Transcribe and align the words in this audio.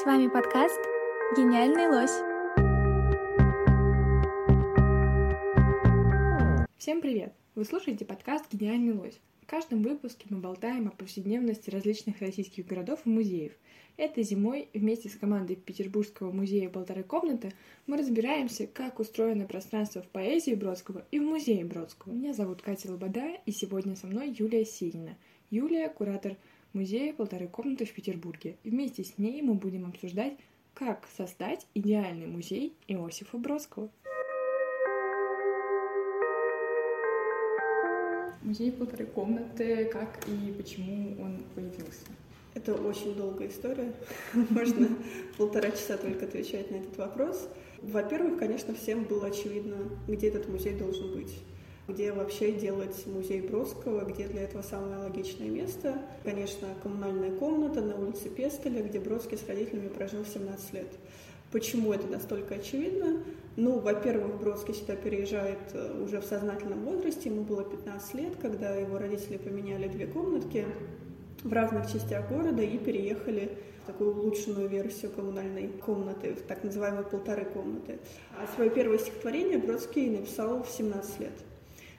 С 0.00 0.06
вами 0.06 0.26
подкаст 0.26 0.80
«Гениальный 1.36 1.86
лось». 1.86 2.16
Всем 6.78 7.02
привет! 7.02 7.34
Вы 7.54 7.66
слушаете 7.66 8.06
подкаст 8.06 8.46
«Гениальный 8.52 8.94
лось». 8.94 9.20
В 9.42 9.46
каждом 9.46 9.82
выпуске 9.82 10.24
мы 10.30 10.38
болтаем 10.38 10.88
о 10.88 10.92
повседневности 10.92 11.68
различных 11.68 12.22
российских 12.22 12.66
городов 12.66 13.00
и 13.04 13.10
музеев. 13.10 13.52
Этой 13.98 14.22
зимой 14.22 14.70
вместе 14.72 15.10
с 15.10 15.14
командой 15.14 15.56
Петербургского 15.56 16.32
музея 16.32 16.70
«Полторы 16.70 17.02
комнаты» 17.02 17.52
мы 17.86 17.98
разбираемся, 17.98 18.66
как 18.66 18.98
устроено 18.98 19.44
пространство 19.44 20.00
в 20.00 20.08
поэзии 20.08 20.54
Бродского 20.54 21.04
и 21.10 21.18
в 21.18 21.22
музее 21.22 21.66
Бродского. 21.66 22.12
Меня 22.14 22.32
зовут 22.32 22.62
Катя 22.62 22.90
Лобода, 22.90 23.28
и 23.44 23.52
сегодня 23.52 23.94
со 23.94 24.06
мной 24.06 24.34
Юлия 24.38 24.64
Синина. 24.64 25.18
Юлия— 25.50 25.88
куратор 25.90 26.38
музея 26.72 27.12
«Полторы 27.12 27.48
комнаты» 27.48 27.84
в 27.84 27.92
Петербурге. 27.92 28.56
И 28.64 28.70
вместе 28.70 29.04
с 29.04 29.18
ней 29.18 29.42
мы 29.42 29.54
будем 29.54 29.86
обсуждать, 29.86 30.34
как 30.74 31.06
создать 31.16 31.66
идеальный 31.74 32.26
музей 32.26 32.74
Иосифа 32.88 33.38
Бродского. 33.38 33.90
Музей 38.42 38.72
«Полторы 38.72 39.06
комнаты», 39.06 39.84
как 39.86 40.26
и 40.26 40.52
почему 40.52 41.22
он 41.22 41.44
появился? 41.54 42.06
Это 42.54 42.74
очень 42.74 43.14
долгая 43.14 43.48
история. 43.48 43.94
Можно 44.50 44.88
полтора 45.38 45.70
часа 45.70 45.96
только 45.96 46.26
отвечать 46.26 46.70
на 46.70 46.76
этот 46.76 46.96
вопрос. 46.96 47.48
Во-первых, 47.80 48.38
конечно, 48.38 48.74
всем 48.74 49.04
было 49.04 49.26
очевидно, 49.26 49.76
где 50.08 50.28
этот 50.28 50.48
музей 50.48 50.74
должен 50.74 51.14
быть 51.14 51.34
где 51.88 52.12
вообще 52.12 52.52
делать 52.52 53.06
музей 53.06 53.40
Бродского, 53.40 54.04
где 54.04 54.28
для 54.28 54.42
этого 54.42 54.62
самое 54.62 54.98
логичное 54.98 55.48
место. 55.48 56.00
Конечно, 56.22 56.68
коммунальная 56.82 57.32
комната 57.36 57.80
на 57.80 57.96
улице 57.96 58.28
Пестеля, 58.28 58.82
где 58.82 59.00
Бродский 59.00 59.36
с 59.36 59.46
родителями 59.48 59.88
прожил 59.88 60.24
17 60.24 60.72
лет. 60.74 60.88
Почему 61.50 61.92
это 61.92 62.06
настолько 62.06 62.54
очевидно? 62.54 63.22
Ну, 63.56 63.78
во-первых, 63.78 64.40
Бродский 64.40 64.72
сюда 64.72 64.96
переезжает 64.96 65.58
э, 65.74 66.02
уже 66.02 66.20
в 66.22 66.24
сознательном 66.24 66.82
возрасте, 66.84 67.28
ему 67.28 67.42
было 67.42 67.62
15 67.62 68.14
лет, 68.14 68.36
когда 68.40 68.74
его 68.74 68.96
родители 68.96 69.36
поменяли 69.36 69.86
две 69.88 70.06
комнатки 70.06 70.64
в 71.44 71.52
разных 71.52 71.92
частях 71.92 72.26
города 72.30 72.62
и 72.62 72.78
переехали 72.78 73.58
в 73.82 73.86
такую 73.86 74.16
улучшенную 74.16 74.68
версию 74.68 75.10
коммунальной 75.10 75.68
комнаты, 75.68 76.34
в 76.34 76.42
так 76.42 76.64
называемые 76.64 77.04
полторы 77.04 77.44
комнаты. 77.44 77.98
А 78.38 78.46
свое 78.54 78.70
первое 78.70 78.96
стихотворение 78.96 79.58
Бродский 79.58 80.08
написал 80.08 80.62
в 80.62 80.70
17 80.70 81.20
лет. 81.20 81.32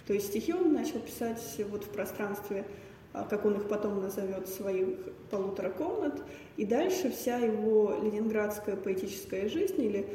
То 0.08 0.14
есть 0.14 0.28
стихи 0.28 0.54
он 0.54 0.74
начал 0.74 1.00
писать 1.00 1.42
вот 1.70 1.86
в 1.86 1.90
пространстве, 1.90 2.66
а, 3.14 3.24
как 3.24 3.46
он 3.46 3.56
их 3.56 3.68
потом 3.68 4.02
назовет, 4.02 4.48
своих 4.48 4.98
полутора 5.30 5.70
комнат. 5.70 6.22
И 6.58 6.66
дальше 6.66 7.12
вся 7.12 7.38
его 7.38 8.00
ленинградская 8.02 8.76
поэтическая 8.76 9.50
жизнь, 9.50 9.82
или 9.82 10.08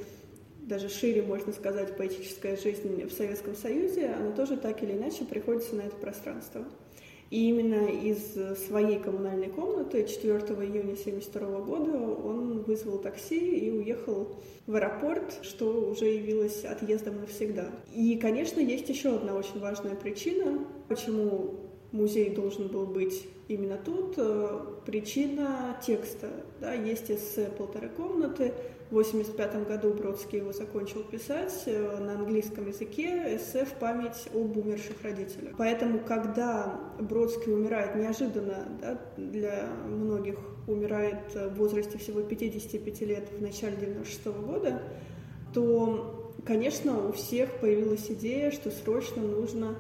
даже 0.61 0.89
шире, 0.89 1.23
можно 1.23 1.53
сказать, 1.53 1.97
поэтическая 1.97 2.57
жизнь 2.57 3.05
в 3.07 3.13
Советском 3.13 3.55
Союзе, 3.57 4.09
она 4.09 4.33
тоже 4.33 4.57
так 4.57 4.83
или 4.83 4.93
иначе 4.93 5.25
приходится 5.25 5.75
на 5.75 5.83
это 5.83 5.97
пространство. 5.97 6.65
И 7.31 7.49
именно 7.49 7.89
из 7.89 8.35
своей 8.67 8.99
коммунальной 8.99 9.49
комнаты 9.49 10.07
4 10.07 10.33
июня 10.33 10.93
1972 10.93 11.61
года 11.61 11.93
он 11.93 12.63
вызвал 12.63 12.99
такси 12.99 13.39
и 13.39 13.71
уехал 13.71 14.37
в 14.67 14.75
аэропорт, 14.75 15.41
что 15.43 15.91
уже 15.91 16.07
явилось 16.07 16.65
отъездом 16.65 17.21
навсегда. 17.21 17.67
И, 17.95 18.17
конечно, 18.17 18.61
есть 18.61 18.89
еще 18.89 19.17
одна 19.17 19.35
очень 19.35 19.61
важная 19.61 19.95
причина, 19.95 20.65
почему 20.89 21.55
музей 21.93 22.35
должен 22.35 22.69
был 22.69 22.87
быть 22.87 23.27
именно 23.49 23.79
тут. 23.83 24.15
Э, 24.17 24.61
причина 24.87 25.79
текста. 25.85 26.29
Да, 26.61 26.75
есть 26.75 27.11
эссе 27.11 27.51
«Полторы 27.57 27.89
комнаты», 27.89 28.55
в 28.91 28.97
1985 28.97 29.69
году 29.69 29.93
Бродский 29.93 30.39
его 30.39 30.53
закончил 30.53 31.03
писать 31.05 31.65
э, 31.67 31.99
на 31.99 32.15
английском 32.15 32.69
языке, 32.69 33.37
эссе 33.37 33.67
в 33.67 33.73
память 33.75 34.29
об 34.33 34.57
умерших 34.57 35.03
родителях. 35.03 35.55
Поэтому, 35.59 35.99
когда 35.99 36.81
Бродский 36.99 37.53
умирает 37.53 37.97
неожиданно, 37.97 38.67
да, 38.81 38.99
для 39.19 39.69
многих 39.87 40.39
умирает 40.67 41.35
в 41.35 41.55
возрасте 41.57 41.99
всего 41.99 42.23
55 42.23 43.01
лет 43.03 43.29
в 43.31 43.43
начале 43.43 43.77
96 43.77 44.27
года, 44.27 44.83
то, 45.53 46.33
конечно, 46.47 47.09
у 47.09 47.13
всех 47.13 47.61
появилась 47.61 48.11
идея, 48.11 48.51
что 48.51 48.71
срочно 48.71 49.21
нужно 49.23 49.79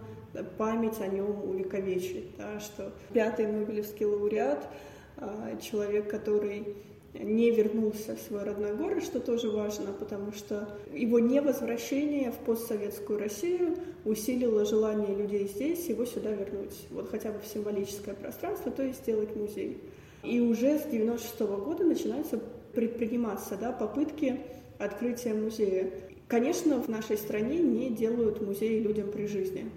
память 0.59 1.00
о 1.00 1.06
нем 1.06 1.49
увековечить, 1.49 2.37
да, 2.37 2.60
что 2.60 2.93
пятый 3.12 3.47
Нобелевский 3.47 4.04
лауреат, 4.04 4.69
а, 5.16 5.56
человек, 5.60 6.09
который 6.09 6.77
не 7.15 7.51
вернулся 7.51 8.17
в 8.17 8.21
свой 8.21 8.45
родной 8.45 8.75
город, 8.75 9.03
что 9.03 9.19
тоже 9.21 9.51
важно, 9.51 9.93
потому 9.93 10.33
что 10.33 10.69
его 10.93 11.19
невозвращение 11.19 12.31
в 12.31 12.37
постсоветскую 12.39 13.19
Россию 13.19 13.77
усилило 14.05 14.65
желание 14.65 15.15
людей 15.15 15.49
здесь 15.49 15.87
его 15.89 16.05
сюда 16.05 16.31
вернуть, 16.33 16.87
вот 16.91 17.11
хотя 17.11 17.33
бы 17.33 17.41
в 17.41 17.47
символическое 17.47 18.15
пространство, 18.15 18.71
то 18.71 18.83
есть 18.83 19.01
сделать 19.01 19.35
музей. 19.35 19.79
И 20.23 20.41
уже 20.41 20.79
с 20.79 20.85
96 20.85 21.41
-го 21.41 21.65
года 21.65 21.85
начинаются 21.85 22.41
предприниматься 22.75 23.57
да, 23.57 23.73
попытки 23.73 24.41
открытия 24.79 25.35
музея. 25.35 25.91
Конечно, 26.27 26.81
в 26.83 26.89
нашей 26.89 27.17
стране 27.17 27.59
не 27.59 27.91
делают 27.91 28.43
музеи 28.43 28.81
людям 28.81 29.11
при 29.11 29.27
жизни 29.27 29.71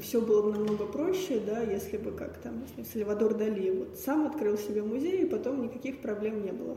все 0.00 0.20
было 0.20 0.42
бы 0.42 0.52
намного 0.52 0.84
проще, 0.86 1.40
да, 1.40 1.62
если 1.62 1.96
бы 1.96 2.10
как 2.12 2.38
там, 2.38 2.64
Сальвадор 2.92 3.34
Дали 3.34 3.70
вот 3.70 3.98
сам 3.98 4.26
открыл 4.26 4.58
себе 4.58 4.82
музей, 4.82 5.22
и 5.22 5.26
потом 5.26 5.62
никаких 5.62 6.00
проблем 6.00 6.44
не 6.44 6.52
было. 6.52 6.76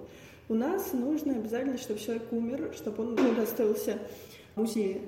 У 0.49 0.53
нас 0.53 0.93
нужно 0.93 1.35
обязательно, 1.35 1.77
чтобы 1.77 1.99
человек 1.99 2.23
умер, 2.31 2.71
чтобы 2.75 3.03
он 3.03 3.13
удостоился 3.13 3.99
музея. 4.55 5.01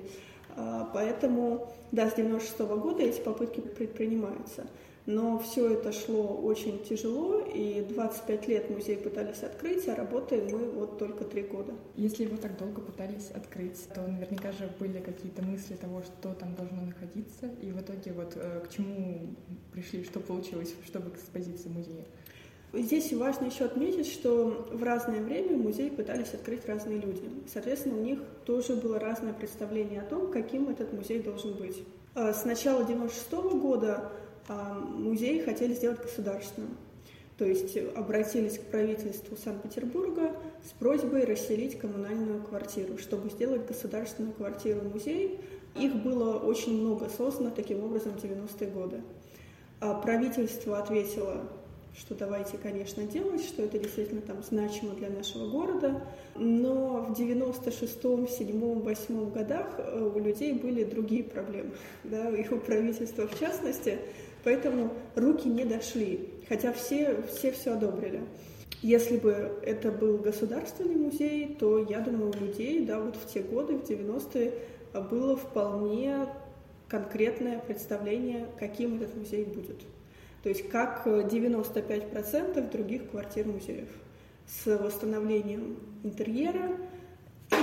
А, 0.56 0.90
поэтому, 0.94 1.74
да, 1.92 2.10
с 2.10 2.16
96 2.16 2.60
-го 2.60 2.78
года 2.80 3.04
эти 3.04 3.20
попытки 3.22 3.62
предпринимаются. 3.62 4.68
Но 5.06 5.38
все 5.40 5.74
это 5.74 5.92
шло 5.92 6.38
очень 6.38 6.82
тяжело, 6.84 7.40
и 7.40 7.86
25 7.90 8.48
лет 8.48 8.70
музей 8.70 8.96
пытались 8.96 9.44
открыть, 9.44 9.86
а 9.90 9.96
работаем 9.96 10.48
мы 10.50 10.70
вот 10.72 10.98
только 10.98 11.26
три 11.26 11.42
года. 11.42 11.74
Если 11.98 12.24
его 12.24 12.38
так 12.38 12.58
долго 12.58 12.80
пытались 12.80 13.30
открыть, 13.32 13.86
то 13.94 14.02
наверняка 14.08 14.54
же 14.54 14.70
были 14.80 15.00
какие-то 15.00 15.42
мысли 15.42 15.76
того, 15.76 16.04
что 16.04 16.34
там 16.34 16.56
должно 16.56 16.86
находиться, 16.86 17.48
и 17.62 17.72
в 17.72 17.82
итоге 17.82 18.14
вот 18.14 18.34
э, 18.36 18.62
к 18.66 18.70
чему 18.74 19.36
пришли, 19.74 20.06
что 20.06 20.22
получилось, 20.22 20.74
чтобы 20.86 21.10
к 21.10 21.18
экспозиции 21.18 21.68
музея. 21.68 22.06
Здесь 22.72 23.12
важно 23.14 23.46
еще 23.48 23.66
отметить, 23.66 24.08
что 24.08 24.68
в 24.72 24.82
разное 24.82 25.22
время 25.22 25.58
музей 25.58 25.92
пытались 25.92 26.34
открыть 26.34 26.66
разные 26.66 26.98
люди. 26.98 27.22
Соответственно, 27.52 28.00
у 28.00 28.04
них 28.04 28.20
тоже 28.46 28.76
было 28.76 29.00
разное 29.00 29.34
представление 29.34 30.02
о 30.02 30.06
том, 30.06 30.32
каким 30.32 30.70
этот 30.70 30.92
музей 30.92 31.22
должен 31.22 31.54
быть. 31.54 31.84
А 32.16 32.34
с 32.34 32.46
начала 32.46 32.84
96 32.84 33.32
года 33.60 34.12
а 34.48 34.74
музей 34.74 35.42
хотели 35.42 35.74
сделать 35.74 36.02
государственным. 36.02 36.78
То 37.38 37.46
есть 37.46 37.76
обратились 37.96 38.60
к 38.60 38.64
правительству 38.64 39.36
Санкт-Петербурга 39.36 40.32
с 40.66 40.72
просьбой 40.72 41.26
расселить 41.26 41.80
коммунальную 41.80 42.44
квартиру, 42.44 42.98
чтобы 42.98 43.30
сделать 43.30 43.66
государственную 43.66 44.34
квартиру-музей. 44.34 45.40
Их 45.80 45.96
было 45.96 46.38
очень 46.38 46.80
много 46.80 47.10
создано 47.10 47.50
таким 47.50 47.84
образом 47.84 48.14
в 48.14 48.24
90-е 48.24 48.70
годы. 48.70 49.02
А 49.80 49.96
правительство 49.96 50.78
ответило, 50.78 51.42
что 51.98 52.16
давайте, 52.16 52.58
конечно, 52.58 53.04
делать, 53.04 53.44
что 53.44 53.64
это 53.64 53.78
действительно 53.78 54.22
там 54.22 54.44
значимо 54.44 54.94
для 54.94 55.10
нашего 55.10 55.50
города. 55.50 56.02
Но 56.36 57.02
в 57.02 57.20
96-м, 57.20 58.26
7-м, 58.26 58.82
8 58.82 59.32
годах 59.32 59.68
э, 59.78 60.12
у 60.16 60.20
людей 60.20 60.54
были 60.54 60.84
другие 60.84 61.24
проблемы. 61.24 61.72
Да, 62.04 62.30
и 62.30 62.48
у 62.48 62.60
правительства 62.60 63.28
в 63.28 63.40
частности 63.40 64.00
Поэтому 64.44 64.92
руки 65.16 65.48
не 65.48 65.66
дошли, 65.66 66.30
хотя 66.50 66.74
все 66.74 67.24
все, 67.24 67.52
все 67.52 67.74
одобрили. 67.74 68.22
Если 68.82 69.16
бы 69.16 69.32
это 69.62 69.92
был 69.92 70.18
государственный 70.18 70.96
музей, 70.96 71.56
то, 71.58 71.80
я 71.80 72.02
думаю, 72.02 72.32
у 72.32 72.34
людей, 72.34 72.86
да, 72.86 73.00
вот 73.00 73.16
в 73.16 73.26
те 73.32 73.42
годы, 73.42 73.78
в 73.78 73.90
90-е, 73.90 74.54
было 75.10 75.38
вполне 75.38 76.28
конкретное 76.90 77.60
представление, 77.60 78.48
каким 78.60 78.98
этот 78.98 79.16
музей 79.16 79.46
будет. 79.46 79.80
То 80.44 80.50
есть 80.50 80.68
как 80.68 81.08
95% 81.08 82.72
других 82.72 83.10
квартир 83.10 83.48
музеев 83.48 83.88
с 84.46 84.78
восстановлением 84.78 85.78
интерьера, 86.04 86.78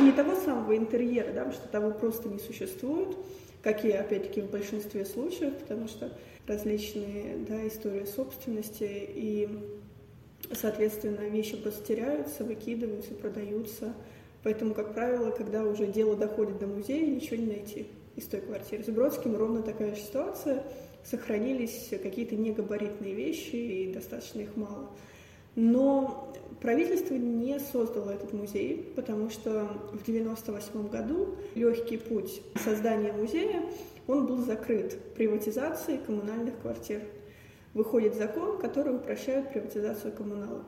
не 0.01 0.13
того 0.13 0.35
самого 0.37 0.75
интерьера, 0.77 1.33
да, 1.33 1.53
что 1.53 1.69
того 1.69 1.91
просто 1.91 2.29
не 2.31 2.39
существует, 2.39 3.15
как 3.63 3.85
и, 3.85 3.91
опять-таки, 3.91 4.41
в 4.41 4.51
большинстве 4.51 5.05
случаев, 5.05 5.55
потому 5.59 5.89
что 5.89 6.11
различные 6.47 7.37
да, 7.49 7.67
истории 7.67 8.05
собственности, 8.05 8.89
и, 8.91 9.49
соответственно, 10.53 11.29
вещи 11.29 11.57
просто 11.57 11.87
теряются, 11.87 12.45
выкидываются, 12.45 13.15
продаются. 13.15 13.95
Поэтому, 14.43 14.75
как 14.75 14.95
правило, 14.95 15.31
когда 15.31 15.65
уже 15.65 15.87
дело 15.87 16.17
доходит 16.17 16.59
до 16.59 16.67
музея, 16.67 17.07
ничего 17.07 17.37
не 17.37 17.47
найти 17.47 17.87
из 18.17 18.25
той 18.25 18.41
квартиры. 18.41 18.83
С 18.83 18.89
Бродским 18.89 19.37
ровно 19.37 19.63
такая 19.63 19.95
же 19.95 20.01
ситуация. 20.01 20.65
Сохранились 21.05 21.91
какие-то 22.03 22.37
негабаритные 22.37 23.15
вещи, 23.15 23.57
и 23.57 23.93
достаточно 23.93 24.41
их 24.41 24.57
мало. 24.57 24.91
Но 25.57 26.33
правительство 26.61 27.15
не 27.15 27.59
создало 27.59 28.11
этот 28.11 28.33
музей, 28.33 28.93
потому 28.95 29.31
что 29.31 29.69
в 29.93 30.03
1998 30.03 30.89
году 30.89 31.35
легкий 31.55 31.97
путь 31.97 32.43
создания 32.63 33.13
музея, 33.13 33.63
он 34.11 34.27
был 34.27 34.39
закрыт 34.39 35.15
приватизацией 35.15 35.99
коммунальных 35.99 36.61
квартир. 36.61 37.03
Выходит 37.75 38.17
закон, 38.17 38.59
который 38.59 38.97
упрощает 38.97 39.53
приватизацию 39.53 40.13
коммуналок. 40.13 40.65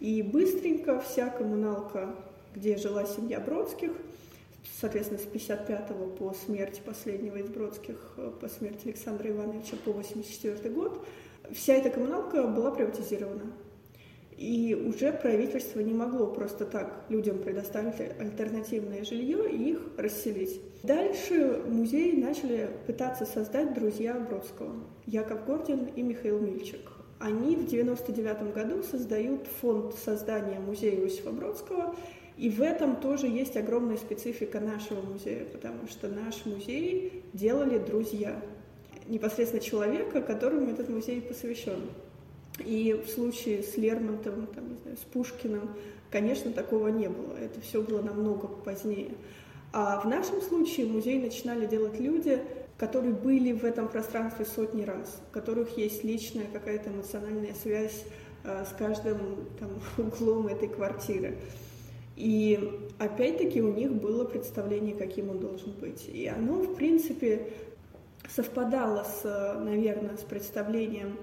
И 0.00 0.22
быстренько 0.22 1.00
вся 1.00 1.30
коммуналка, 1.30 2.14
где 2.54 2.76
жила 2.76 3.06
семья 3.06 3.40
Бродских, 3.40 3.92
соответственно, 4.80 5.20
с 5.20 5.24
55 5.24 6.16
по 6.18 6.34
смерти 6.34 6.82
последнего 6.84 7.36
из 7.36 7.48
Бродских, 7.48 7.96
э, 8.16 8.30
по 8.40 8.48
смерти 8.48 8.88
Александра 8.88 9.30
Ивановича 9.30 9.76
по 9.84 9.92
84 9.92 10.68
год, 10.74 11.04
вся 11.50 11.74
эта 11.74 11.88
коммуналка 11.88 12.46
была 12.46 12.70
приватизирована. 12.70 13.52
И 14.42 14.74
уже 14.74 15.12
правительство 15.12 15.78
не 15.78 15.94
могло 15.94 16.26
просто 16.26 16.64
так 16.64 17.04
людям 17.08 17.38
предоставить 17.38 18.00
альтернативное 18.18 19.04
жилье 19.04 19.48
и 19.48 19.70
их 19.70 19.78
расселить. 19.96 20.60
Дальше 20.82 21.62
музей 21.68 22.20
начали 22.20 22.68
пытаться 22.88 23.24
создать 23.24 23.72
друзья 23.72 24.14
Бродского, 24.14 24.74
Яков 25.06 25.46
Гордин 25.46 25.84
и 25.94 26.02
Михаил 26.02 26.40
Мильчик. 26.40 26.90
Они 27.20 27.54
в 27.54 27.66
1999 27.66 28.52
году 28.52 28.82
создают 28.82 29.46
фонд 29.60 29.94
создания 29.94 30.58
музея 30.58 30.98
Иосифа 30.98 31.30
Бродского, 31.30 31.94
и 32.36 32.50
в 32.50 32.62
этом 32.62 32.96
тоже 32.96 33.28
есть 33.28 33.56
огромная 33.56 33.96
специфика 33.96 34.58
нашего 34.58 35.02
музея, 35.02 35.44
потому 35.44 35.86
что 35.86 36.08
наш 36.08 36.44
музей 36.46 37.22
делали 37.32 37.78
друзья, 37.78 38.42
непосредственно 39.06 39.62
человека, 39.62 40.20
которому 40.20 40.68
этот 40.68 40.88
музей 40.88 41.20
посвящен. 41.20 41.78
И 42.64 42.92
в 42.94 43.08
случае 43.08 43.62
с 43.62 43.76
Лермонтовым, 43.76 44.46
там, 44.46 44.70
не 44.70 44.76
знаю, 44.76 44.96
с 44.96 45.04
Пушкиным, 45.12 45.70
конечно, 46.10 46.52
такого 46.52 46.88
не 46.88 47.08
было. 47.08 47.36
Это 47.36 47.60
все 47.60 47.82
было 47.82 48.02
намного 48.02 48.46
позднее. 48.46 49.12
А 49.72 50.00
в 50.00 50.06
нашем 50.06 50.42
случае 50.42 50.86
музей 50.86 51.18
начинали 51.18 51.66
делать 51.66 51.98
люди, 51.98 52.40
которые 52.76 53.14
были 53.14 53.52
в 53.52 53.64
этом 53.64 53.88
пространстве 53.88 54.44
сотни 54.44 54.82
раз, 54.82 55.20
у 55.30 55.32
которых 55.32 55.78
есть 55.78 56.04
личная 56.04 56.46
какая-то 56.52 56.90
эмоциональная 56.90 57.54
связь 57.54 58.04
э, 58.44 58.64
с 58.64 58.76
каждым 58.76 59.18
там, 59.58 59.70
углом 60.06 60.48
этой 60.48 60.68
квартиры. 60.68 61.38
И 62.16 62.90
опять-таки 62.98 63.62
у 63.62 63.72
них 63.72 63.92
было 63.92 64.24
представление, 64.24 64.94
каким 64.94 65.30
он 65.30 65.40
должен 65.40 65.72
быть. 65.72 66.08
И 66.08 66.26
оно, 66.26 66.54
в 66.54 66.74
принципе, 66.74 67.48
совпадало 68.28 69.04
с, 69.04 69.24
наверное, 69.60 70.16
с 70.16 70.20
представлением 70.20 71.16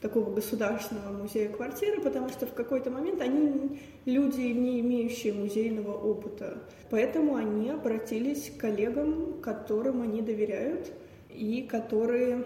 такого 0.00 0.32
государственного 0.32 1.12
музея 1.12 1.48
квартиры, 1.48 2.00
потому 2.00 2.28
что 2.28 2.46
в 2.46 2.54
какой-то 2.54 2.90
момент 2.90 3.20
они 3.20 3.80
люди, 4.04 4.40
не 4.40 4.80
имеющие 4.80 5.32
музейного 5.32 5.92
опыта. 5.92 6.58
Поэтому 6.90 7.34
они 7.34 7.70
обратились 7.70 8.50
к 8.50 8.60
коллегам, 8.60 9.40
которым 9.40 10.02
они 10.02 10.22
доверяют 10.22 10.92
и 11.30 11.62
которые 11.62 12.44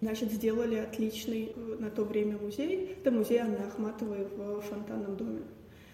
значит, 0.00 0.32
сделали 0.32 0.76
отличный 0.76 1.52
на 1.78 1.90
то 1.90 2.04
время 2.04 2.38
музей. 2.38 2.96
Это 3.00 3.10
музей 3.10 3.38
Анны 3.38 3.58
Ахматовой 3.66 4.26
в 4.36 4.60
Фонтанном 4.62 5.16
доме. 5.16 5.40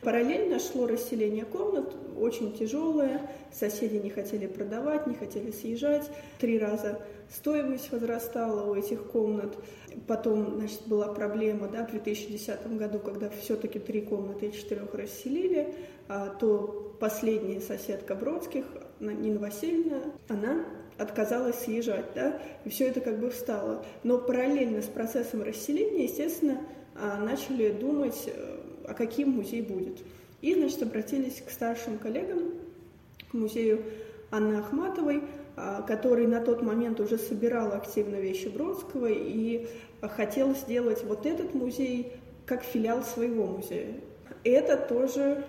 Параллельно 0.03 0.61
шло 0.61 0.87
расселение 0.87 1.45
комнат, 1.45 1.93
очень 2.17 2.53
тяжелое, 2.53 3.29
соседи 3.53 3.97
не 3.97 4.11
хотели 4.11 4.47
продавать, 4.47 5.07
не 5.07 5.15
хотели 5.15 5.51
съезжать, 5.51 6.09
три 6.39 6.59
раза 6.59 7.01
стоимость 7.31 7.91
возрастала 7.93 8.71
у 8.71 8.75
этих 8.75 9.05
комнат. 9.05 9.57
Потом, 10.07 10.57
значит, 10.57 10.83
была 10.87 11.09
проблема, 11.09 11.69
да, 11.69 11.87
в 11.87 11.91
2010 11.91 12.77
году, 12.77 12.99
когда 12.99 13.31
все-таки 13.31 13.79
три 13.79 14.03
комнаты 14.03 14.47
из 14.47 14.57
четырех 14.57 14.95
расселили, 14.95 15.75
а, 16.09 16.29
то 16.29 16.97
последняя 17.01 17.61
соседка 17.61 18.15
Бродских, 18.15 18.65
Нина 19.01 19.39
Васильевна, 19.39 20.03
она 20.29 20.65
отказалась 20.99 21.59
съезжать, 21.59 22.07
да, 22.15 22.41
и 22.65 22.71
все 22.71 22.89
это 22.89 23.01
как 23.01 23.19
бы 23.19 23.31
встало. 23.31 23.85
Но 24.03 24.19
параллельно 24.19 24.83
с 24.83 24.87
процессом 24.87 25.43
расселения, 25.43 26.05
естественно, 26.05 26.61
а, 26.95 27.19
начали 27.19 27.71
думать, 27.71 28.25
э, 28.27 28.61
а 28.87 28.95
каким 28.95 29.31
музей 29.31 29.63
будет. 29.63 29.99
И, 30.41 30.55
значит, 30.55 30.83
обратились 30.83 31.43
к 31.47 31.51
старшим 31.51 31.99
коллегам, 31.99 32.55
к 33.31 33.35
музею 33.35 33.83
Анны 34.31 34.57
Ахматовой, 34.57 35.23
который 35.87 36.27
на 36.27 36.41
тот 36.41 36.63
момент 36.63 37.01
уже 37.01 37.17
собирал 37.17 37.73
активно 37.73 38.17
вещи 38.17 38.49
Бродского 38.49 39.07
и 39.11 39.67
хотел 40.03 40.55
сделать 40.55 41.03
вот 41.05 41.25
этот 41.25 41.55
музей 41.55 42.13
как 42.45 42.63
филиал 42.63 43.03
своего 43.03 43.47
музея. 43.47 43.95
Это 44.45 44.77
тоже 44.77 45.45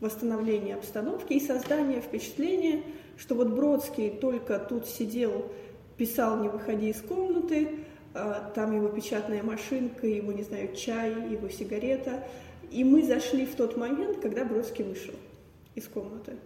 восстановление 0.00 0.76
обстановки 0.76 1.32
и 1.32 1.40
создание 1.40 2.00
впечатления, 2.00 2.82
что 3.16 3.34
вот 3.34 3.48
Бродский 3.48 4.10
только 4.10 4.58
тут 4.58 4.86
сидел, 4.86 5.50
писал 5.96 6.40
«Не 6.40 6.48
выходи 6.48 6.90
из 6.90 7.00
комнаты», 7.00 7.80
а, 8.14 8.52
там 8.54 8.74
его 8.76 8.88
печатная 8.88 9.42
машинка, 9.42 10.06
его, 10.06 10.30
не 10.32 10.42
знаю, 10.42 10.74
чай, 10.74 11.10
его 11.30 11.48
сигарета. 11.48 12.24
И 12.70 12.84
мы 12.84 13.02
зашли 13.02 13.44
в 13.44 13.54
тот 13.56 13.76
момент, 13.76 14.20
когда 14.20 14.44
Бродский 14.44 14.84
вышел 14.84 15.14
из 15.74 15.86
комнаты. 15.88 16.36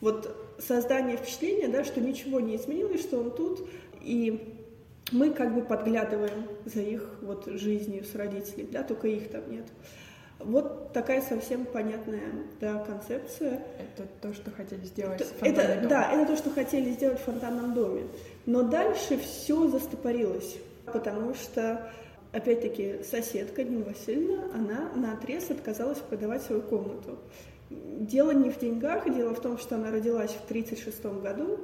Вот 0.00 0.34
создание 0.58 1.16
впечатления, 1.16 1.68
да, 1.68 1.84
что 1.84 2.00
ничего 2.00 2.40
не 2.40 2.56
изменилось, 2.56 3.02
что 3.02 3.18
он 3.18 3.30
тут, 3.30 3.68
и 4.02 4.58
мы 5.12 5.30
как 5.30 5.54
бы 5.54 5.62
подглядываем 5.62 6.48
за 6.64 6.80
их 6.80 7.18
вот 7.22 7.46
жизнью 7.46 8.04
с 8.04 8.14
родителями, 8.14 8.68
да, 8.70 8.82
только 8.82 9.08
их 9.08 9.30
там 9.30 9.50
нет. 9.50 9.66
Вот 10.38 10.92
такая 10.92 11.20
совсем 11.20 11.64
понятная 11.64 12.22
да, 12.60 12.78
концепция. 12.84 13.60
Это 13.78 14.08
то, 14.20 14.32
что 14.32 14.52
хотели 14.52 14.84
сделать 14.84 15.20
это, 15.20 15.30
в 15.30 15.38
фонтанном 15.38 15.76
доме. 15.76 15.88
Да, 15.88 16.12
это 16.12 16.26
то, 16.26 16.36
что 16.36 16.50
хотели 16.50 16.90
сделать 16.92 17.18
в 17.18 17.24
фонтанном 17.24 17.74
доме. 17.74 18.04
Но 18.46 18.62
дальше 18.62 19.18
все 19.18 19.66
застопорилось, 19.68 20.56
потому 20.84 21.34
что, 21.34 21.90
опять-таки, 22.38 23.02
соседка 23.02 23.62
Нина 23.62 23.84
Васильевна, 23.84 24.44
она 24.54 24.92
на 24.94 25.12
отрез 25.12 25.50
отказалась 25.50 25.98
продавать 25.98 26.42
свою 26.42 26.62
комнату. 26.62 27.18
Дело 27.70 28.30
не 28.30 28.50
в 28.50 28.58
деньгах, 28.58 29.12
дело 29.14 29.34
в 29.34 29.40
том, 29.40 29.58
что 29.58 29.74
она 29.74 29.90
родилась 29.90 30.30
в 30.30 30.44
1936 30.44 31.22
году, 31.22 31.60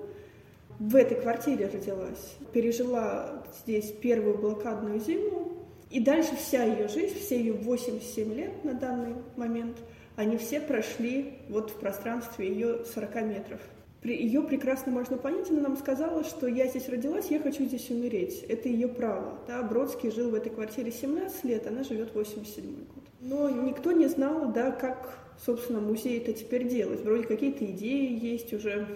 в 0.79 0.97
этой 0.97 1.21
квартире 1.21 1.67
родилась, 1.73 2.37
пережила 2.53 3.44
здесь 3.62 3.93
первую 3.93 4.38
блокадную 4.38 5.00
зиму, 5.00 5.53
и 5.91 6.00
дальше 6.00 6.37
вся 6.37 6.65
ее 6.65 6.88
жизнь, 6.88 7.19
все 7.19 7.38
ее 7.38 7.53
87 7.53 8.35
лет 8.35 8.65
на 8.65 8.75
данный 8.75 9.15
момент, 9.37 9.77
они 10.17 10.37
все 10.37 10.61
прошли 10.61 11.38
вот 11.49 11.70
в 11.70 11.75
пространстве 11.75 12.48
ее 12.48 12.84
40 12.84 13.15
метров. 13.22 13.60
Ее 14.05 14.43
прекрасно 14.43 14.93
можно 14.93 15.17
понять, 15.17 15.51
она 15.51 15.63
нам 15.63 15.77
сказала, 15.77 16.25
что 16.25 16.46
я 16.46 16.67
здесь 16.69 16.89
родилась, 16.89 17.31
я 17.31 17.41
хочу 17.41 17.65
здесь 17.65 17.91
умереть. 17.91 18.44
Это 18.49 18.69
ее 18.69 18.87
право. 18.87 19.39
Да? 19.49 19.63
Бродский 19.63 20.11
жил 20.11 20.31
в 20.31 20.34
этой 20.34 20.51
квартире 20.51 20.93
17 20.93 21.44
лет, 21.44 21.67
она 21.67 21.82
живет 21.82 22.15
87 22.15 22.65
год. 22.65 23.05
Но 23.20 23.49
никто 23.49 23.93
не 23.93 24.06
знал, 24.06 24.53
да, 24.53 24.70
как 24.70 25.25
собственно, 25.44 25.81
музей 25.81 26.19
это 26.19 26.32
теперь 26.32 26.69
делать. 26.69 27.03
Вроде 27.03 27.25
какие-то 27.25 27.65
идеи 27.67 28.19
есть 28.19 28.53
уже, 28.53 28.87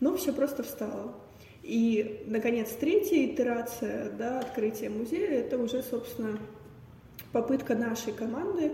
но 0.00 0.16
все 0.16 0.32
просто 0.32 0.62
встало. 0.62 1.14
И, 1.62 2.24
наконец, 2.26 2.70
третья 2.70 3.24
итерация 3.24 4.10
да, 4.10 4.40
открытия 4.40 4.90
музея– 4.90 5.30
это 5.40 5.58
уже, 5.58 5.82
собственно, 5.82 6.38
попытка 7.32 7.74
нашей 7.74 8.12
команды, 8.12 8.72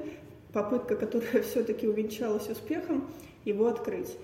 попытка, 0.52 0.96
которая 0.96 1.42
все-таки 1.50 1.86
увенчалась 1.86 2.48
успехом, 2.48 3.10
его 3.44 3.66
открыть. 3.66 4.16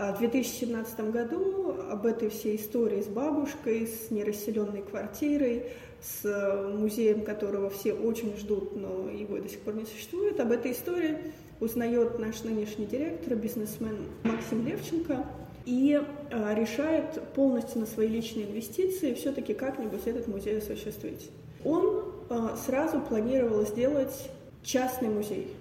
А 0.00 0.12
в 0.12 0.18
2017 0.20 1.10
году 1.10 1.74
об 1.90 2.06
этой 2.06 2.30
всей 2.30 2.54
истории 2.54 3.02
с 3.02 3.08
бабушкой, 3.08 3.88
с 3.88 4.12
нерасселенной 4.12 4.82
квартирой, 4.82 5.64
с 6.00 6.72
музеем, 6.72 7.22
которого 7.22 7.68
все 7.68 7.94
очень 7.94 8.36
ждут, 8.36 8.76
но 8.76 9.10
его 9.10 9.38
до 9.38 9.48
сих 9.48 9.58
пор 9.58 9.74
не 9.74 9.86
существует, 9.86 10.38
об 10.38 10.52
этой 10.52 10.70
истории 10.70 11.18
узнает 11.58 12.16
наш 12.20 12.44
нынешний 12.44 12.86
директор, 12.86 13.34
бизнесмен 13.34 13.96
Максим 14.22 14.64
Левченко, 14.64 15.26
и 15.66 16.00
э, 16.30 16.54
решает 16.54 17.20
полностью 17.34 17.80
на 17.80 17.86
свои 17.86 18.06
личные 18.06 18.46
инвестиции 18.46 19.14
все-таки 19.14 19.52
как-нибудь 19.52 20.06
этот 20.06 20.28
музей 20.28 20.58
осуществить. 20.58 21.28
Он 21.64 22.04
э, 22.30 22.48
сразу 22.64 23.00
планировал 23.00 23.66
сделать 23.66 24.30
частный 24.62 25.08
музей. 25.08 25.52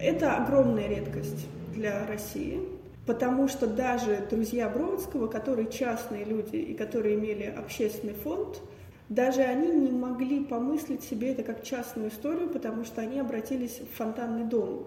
Это 0.00 0.38
огромная 0.38 0.88
редкость 0.88 1.46
для 1.74 2.06
России, 2.06 2.77
потому 3.08 3.48
что 3.48 3.66
даже 3.66 4.22
друзья 4.28 4.68
Бродского, 4.68 5.28
которые 5.28 5.70
частные 5.70 6.26
люди 6.26 6.56
и 6.56 6.74
которые 6.74 7.14
имели 7.14 7.44
общественный 7.44 8.12
фонд, 8.12 8.60
даже 9.08 9.40
они 9.40 9.68
не 9.68 9.90
могли 9.90 10.44
помыслить 10.44 11.02
себе 11.02 11.32
это 11.32 11.42
как 11.42 11.64
частную 11.64 12.10
историю, 12.10 12.50
потому 12.50 12.84
что 12.84 13.00
они 13.00 13.18
обратились 13.18 13.80
в 13.80 13.96
фонтанный 13.96 14.44
дом. 14.44 14.86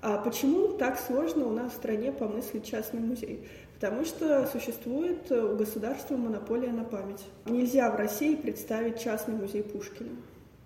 А 0.00 0.16
почему 0.18 0.78
так 0.78 0.96
сложно 0.96 1.48
у 1.48 1.50
нас 1.50 1.72
в 1.72 1.74
стране 1.74 2.12
помыслить 2.12 2.64
частный 2.64 3.00
музей? 3.00 3.48
Потому 3.74 4.04
что 4.04 4.46
существует 4.46 5.32
у 5.32 5.56
государства 5.56 6.16
монополия 6.16 6.70
на 6.70 6.84
память. 6.84 7.24
Нельзя 7.46 7.90
в 7.90 7.96
России 7.96 8.36
представить 8.36 9.00
частный 9.00 9.34
музей 9.34 9.64
Пушкина. 9.64 10.10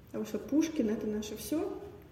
Потому 0.08 0.26
что 0.26 0.38
Пушкин— 0.38 0.90
это 0.90 1.06
наше 1.06 1.34
все. 1.38 1.66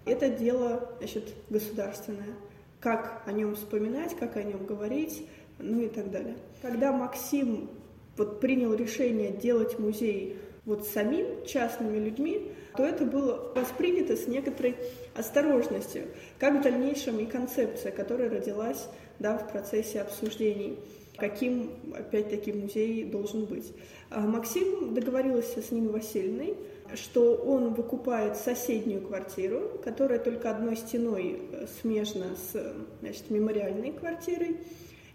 Это 0.06 0.30
дело, 0.30 0.88
значит, 0.98 1.34
государственное. 1.50 2.34
Как 2.80 3.22
о 3.26 3.32
нем 3.32 3.56
вспоминать, 3.56 4.16
как 4.16 4.36
о 4.36 4.42
нем 4.42 4.64
говорить, 4.64 5.26
ну 5.58 5.80
и 5.80 5.88
так 5.88 6.10
далее. 6.10 6.36
Когда 6.62 6.92
Максим 6.92 7.70
вот 8.16 8.40
принял 8.40 8.74
решение 8.74 9.30
делать 9.30 9.78
музей 9.78 10.38
вот 10.64 10.86
самим 10.86 11.44
частными 11.46 11.98
людьми, 11.98 12.52
то 12.76 12.84
это 12.84 13.04
было 13.04 13.52
воспринято 13.54 14.16
с 14.16 14.26
некоторой 14.26 14.76
осторожностью, 15.16 16.04
как 16.38 16.60
в 16.60 16.62
дальнейшем 16.62 17.18
и 17.18 17.26
концепция, 17.26 17.90
которая 17.90 18.30
родилась 18.30 18.86
да, 19.18 19.38
в 19.38 19.50
процессе 19.50 20.00
обсуждений, 20.00 20.78
каким, 21.16 21.72
опять-таки, 21.96 22.52
музей 22.52 23.04
должен 23.04 23.46
быть. 23.46 23.72
А 24.10 24.20
Максим 24.20 24.94
договорился 24.94 25.60
с 25.62 25.70
Ниной 25.70 25.92
Васильевной, 25.92 26.54
что 26.94 27.34
он 27.34 27.74
выкупает 27.74 28.36
соседнюю 28.36 29.02
квартиру, 29.02 29.80
которая 29.84 30.18
только 30.18 30.50
одной 30.50 30.76
стеной 30.76 31.42
смежна 31.80 32.26
с 32.36 32.74
значит, 33.00 33.30
мемориальной 33.30 33.92
квартирой, 33.92 34.58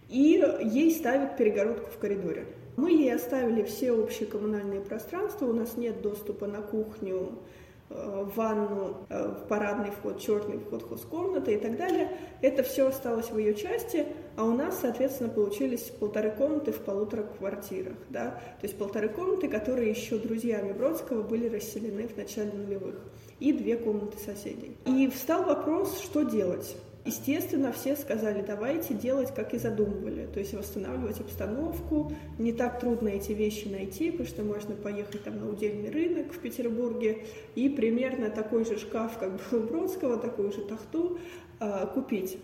и 0.10 0.44
ей 0.62 0.92
ставят 0.92 1.38
перегородку 1.38 1.90
в 1.90 1.98
коридоре. 1.98 2.46
Мы 2.76 2.92
ей 2.92 3.14
оставили 3.14 3.64
все 3.64 3.92
общие 3.92 4.28
коммунальные 4.28 4.82
пространства, 4.82 5.46
у 5.46 5.54
нас 5.54 5.78
нет 5.78 6.02
доступа 6.02 6.48
на 6.48 6.62
кухню, 6.62 7.16
э, 7.18 7.63
в 7.90 8.36
ванну, 8.36 8.98
э, 9.10 9.28
в 9.28 9.48
парадный 9.48 9.92
вход, 9.92 10.20
черный 10.20 10.58
вход, 10.58 10.88
хозкомната 10.88 11.52
и 11.52 11.58
так 11.58 11.78
далее. 11.78 12.18
Это 12.42 12.64
все 12.64 12.88
осталось 12.88 13.30
в 13.30 13.38
ее 13.38 13.54
части, 13.54 14.06
а 14.36 14.46
у 14.46 14.52
нас, 14.54 14.80
соответственно, 14.82 15.30
получились 15.30 15.92
полторы 16.00 16.32
комнаты 16.32 16.72
в 16.72 16.80
полутора 16.80 17.24
квартирах. 17.24 17.94
Да? 18.10 18.32
То 18.62 18.68
есть 18.68 18.78
полторы 18.78 19.10
комнаты, 19.10 19.48
которые 19.48 19.90
еще 19.90 20.18
друзьями 20.18 20.72
Бродского 20.74 21.22
были 21.22 21.48
расселены 21.48 22.08
в 22.08 22.18
начале 22.18 22.52
нулевых, 22.52 22.96
и 23.40 23.54
две 23.54 23.78
комнаты 23.78 24.18
соседей. 24.18 24.76
И 24.86 25.08
встал 25.10 25.44
вопрос, 25.44 26.02
что 26.02 26.24
делать. 26.24 26.76
Естественно, 27.06 27.74
все 27.74 27.98
сказали, 27.98 28.42
давайте 28.42 28.94
делать, 28.94 29.34
как 29.36 29.54
и 29.54 29.58
задумывали, 29.58 30.26
то 30.26 30.40
есть 30.40 30.54
восстанавливать 30.54 31.20
обстановку. 31.20 32.14
Не 32.40 32.54
так 32.54 32.80
трудно 32.80 33.10
эти 33.10 33.34
вещи 33.34 33.68
найти, 33.68 34.10
потому 34.10 34.30
что 34.30 34.44
можно 34.44 34.76
поехать 34.76 35.22
там 35.24 35.38
на 35.38 35.50
удельный 35.50 35.90
рынок 35.90 36.32
в 36.32 36.40
Петербурге 36.40 37.26
и 37.56 37.68
примерно 37.68 38.30
такой 38.30 38.64
же 38.64 38.80
шкаф, 38.80 39.18
как 39.18 39.32
был 39.36 39.60
у 39.60 39.64
Бродского, 39.64 40.18
такую 40.18 40.54
же 40.54 40.62
тахту 40.62 41.20
э, 41.60 41.88
купить. 41.94 42.38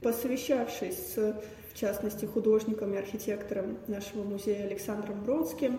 Посовещавшись 0.00 1.14
с, 1.14 1.42
в 1.74 1.78
частности, 1.78 2.24
художником 2.24 2.94
и 2.94 2.96
архитектором 2.96 3.76
нашего 3.88 4.22
музея 4.22 4.64
Александром 4.64 5.22
Бродским, 5.22 5.78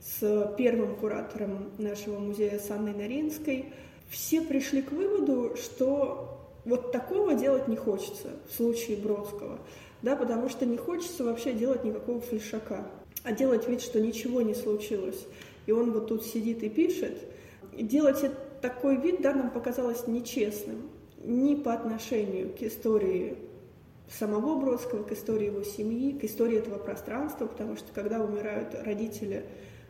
с 0.00 0.54
первым 0.56 0.96
куратором 0.96 1.72
нашего 1.76 2.18
музея 2.20 2.58
с 2.58 2.70
Наринской, 2.70 3.66
все 4.08 4.40
пришли 4.40 4.80
к 4.80 4.92
выводу, 4.92 5.56
что 5.56 6.29
вот 6.64 6.92
такого 6.92 7.34
делать 7.34 7.68
не 7.68 7.76
хочется 7.76 8.28
в 8.48 8.54
случае 8.54 8.96
Бродского, 8.96 9.58
да, 10.02 10.16
потому 10.16 10.48
что 10.48 10.66
не 10.66 10.76
хочется 10.76 11.24
вообще 11.24 11.52
делать 11.52 11.84
никакого 11.84 12.20
фальшака, 12.20 12.86
а 13.22 13.32
делать 13.32 13.68
вид, 13.68 13.80
что 13.80 14.00
ничего 14.00 14.42
не 14.42 14.54
случилось, 14.54 15.26
и 15.66 15.72
он 15.72 15.92
вот 15.92 16.08
тут 16.08 16.24
сидит 16.24 16.62
и 16.62 16.68
пишет. 16.68 17.18
Делать 17.72 18.24
такой 18.60 18.96
вид, 18.96 19.22
да, 19.22 19.34
нам 19.34 19.50
показалось 19.50 20.06
нечестным 20.06 20.90
ни 21.22 21.54
по 21.54 21.72
отношению 21.72 22.50
к 22.54 22.62
истории 22.62 23.36
самого 24.18 24.58
Бродского, 24.58 25.04
к 25.04 25.12
истории 25.12 25.46
его 25.46 25.62
семьи, 25.62 26.18
к 26.18 26.24
истории 26.24 26.58
этого 26.58 26.78
пространства, 26.78 27.46
потому 27.46 27.76
что 27.76 27.92
когда 27.94 28.20
умирают 28.20 28.74
родители 28.74 29.44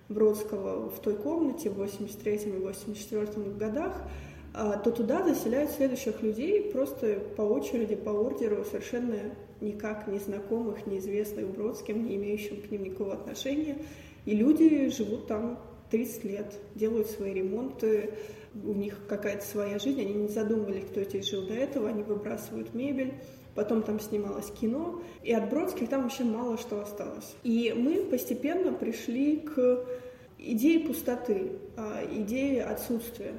Бродского 0.08 0.90
в 0.90 1.00
той 1.00 1.14
комнате 1.14 1.70
в 1.70 1.74
83 1.74 2.34
и 2.46 2.50
84 2.50 3.26
годах, 3.56 4.02
то 4.52 4.90
туда 4.90 5.22
заселяют 5.22 5.70
следующих 5.70 6.22
людей 6.22 6.70
просто 6.72 7.20
по 7.36 7.42
очереди, 7.42 7.94
по 7.94 8.10
ордеру, 8.10 8.64
совершенно 8.64 9.16
никак 9.60 10.08
незнакомых, 10.08 10.86
неизвестных 10.86 11.48
Бродским, 11.48 12.06
не 12.06 12.16
имеющим 12.16 12.60
к 12.60 12.70
ним 12.70 12.84
никакого 12.84 13.14
отношения. 13.14 13.78
И 14.24 14.34
люди 14.34 14.88
живут 14.90 15.26
там 15.26 15.58
30 15.90 16.24
лет, 16.24 16.54
делают 16.74 17.08
свои 17.08 17.34
ремонты, 17.34 18.14
у 18.54 18.72
них 18.72 18.98
какая-то 19.08 19.44
своя 19.44 19.78
жизнь, 19.78 20.00
они 20.00 20.14
не 20.14 20.28
задумывались, 20.28 20.84
кто 20.84 21.02
здесь 21.02 21.28
жил 21.28 21.46
до 21.46 21.54
этого, 21.54 21.88
они 21.88 22.02
выбрасывают 22.02 22.74
мебель, 22.74 23.14
потом 23.54 23.82
там 23.82 24.00
снималось 24.00 24.50
кино, 24.60 25.02
и 25.22 25.32
от 25.32 25.50
Бродских 25.50 25.88
там 25.88 26.02
вообще 26.02 26.24
мало 26.24 26.58
что 26.58 26.80
осталось. 26.80 27.34
И 27.42 27.72
мы 27.76 28.04
постепенно 28.04 28.72
пришли 28.72 29.36
к 29.38 29.84
идее 30.38 30.80
пустоты, 30.80 31.52
а, 31.76 32.02
идее 32.10 32.64
отсутствия. 32.64 33.34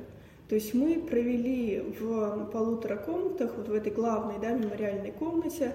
То 0.51 0.55
есть 0.55 0.73
мы 0.73 0.99
провели 0.99 1.79
в 1.97 2.49
полутора 2.51 2.97
комнатах, 2.97 3.53
вот 3.55 3.69
в 3.69 3.73
этой 3.73 3.93
главной 3.93 4.37
да, 4.41 4.51
мемориальной 4.51 5.13
комнате, 5.13 5.73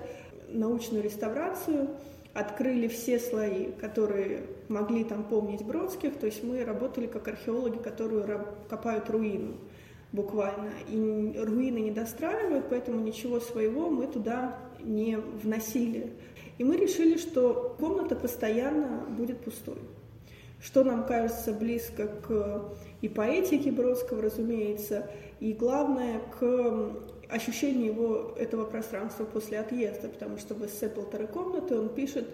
научную 0.50 1.02
реставрацию, 1.02 1.88
открыли 2.34 2.86
все 2.86 3.18
слои, 3.18 3.72
которые 3.80 4.42
могли 4.68 5.04
там 5.04 5.24
помнить 5.24 5.64
Бродских, 5.64 6.18
то 6.18 6.26
есть 6.26 6.44
мы 6.44 6.62
работали 6.62 7.06
как 7.06 7.26
археологи, 7.26 7.78
которые 7.78 8.44
копают 8.68 9.08
руину 9.08 9.54
буквально, 10.12 10.68
и 10.90 11.32
руины 11.38 11.78
не 11.78 11.90
достраивают, 11.90 12.66
поэтому 12.68 13.00
ничего 13.00 13.40
своего 13.40 13.88
мы 13.88 14.06
туда 14.06 14.58
не 14.80 15.16
вносили. 15.16 16.12
И 16.58 16.64
мы 16.64 16.76
решили, 16.76 17.16
что 17.16 17.74
комната 17.80 18.14
постоянно 18.14 19.06
будет 19.08 19.40
пустой. 19.40 19.78
Что 20.60 20.84
нам 20.84 21.06
кажется 21.06 21.54
близко 21.54 22.08
к 22.08 22.76
и 23.00 23.08
поэтике 23.08 23.70
Бродского, 23.70 24.22
разумеется, 24.22 25.08
и 25.40 25.52
главное, 25.52 26.20
к 26.38 26.96
ощущению 27.28 27.86
его 27.86 28.34
этого 28.36 28.64
пространства 28.64 29.24
после 29.24 29.58
отъезда, 29.58 30.08
потому 30.08 30.38
что 30.38 30.54
в 30.54 30.64
эссе 30.64 30.88
«Полторы 30.88 31.26
комнаты» 31.26 31.78
он 31.78 31.88
пишет, 31.88 32.26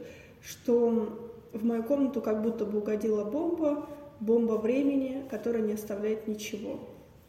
что 0.42 1.31
в 1.52 1.64
мою 1.64 1.83
комнату 1.83 2.21
как 2.21 2.42
будто 2.42 2.64
бы 2.64 2.78
угодила 2.78 3.25
бомба, 3.25 3.87
бомба 4.21 4.54
времени, 4.54 5.25
которая 5.31 5.62
не 5.62 5.73
оставляет 5.73 6.28
ничего, 6.28 6.81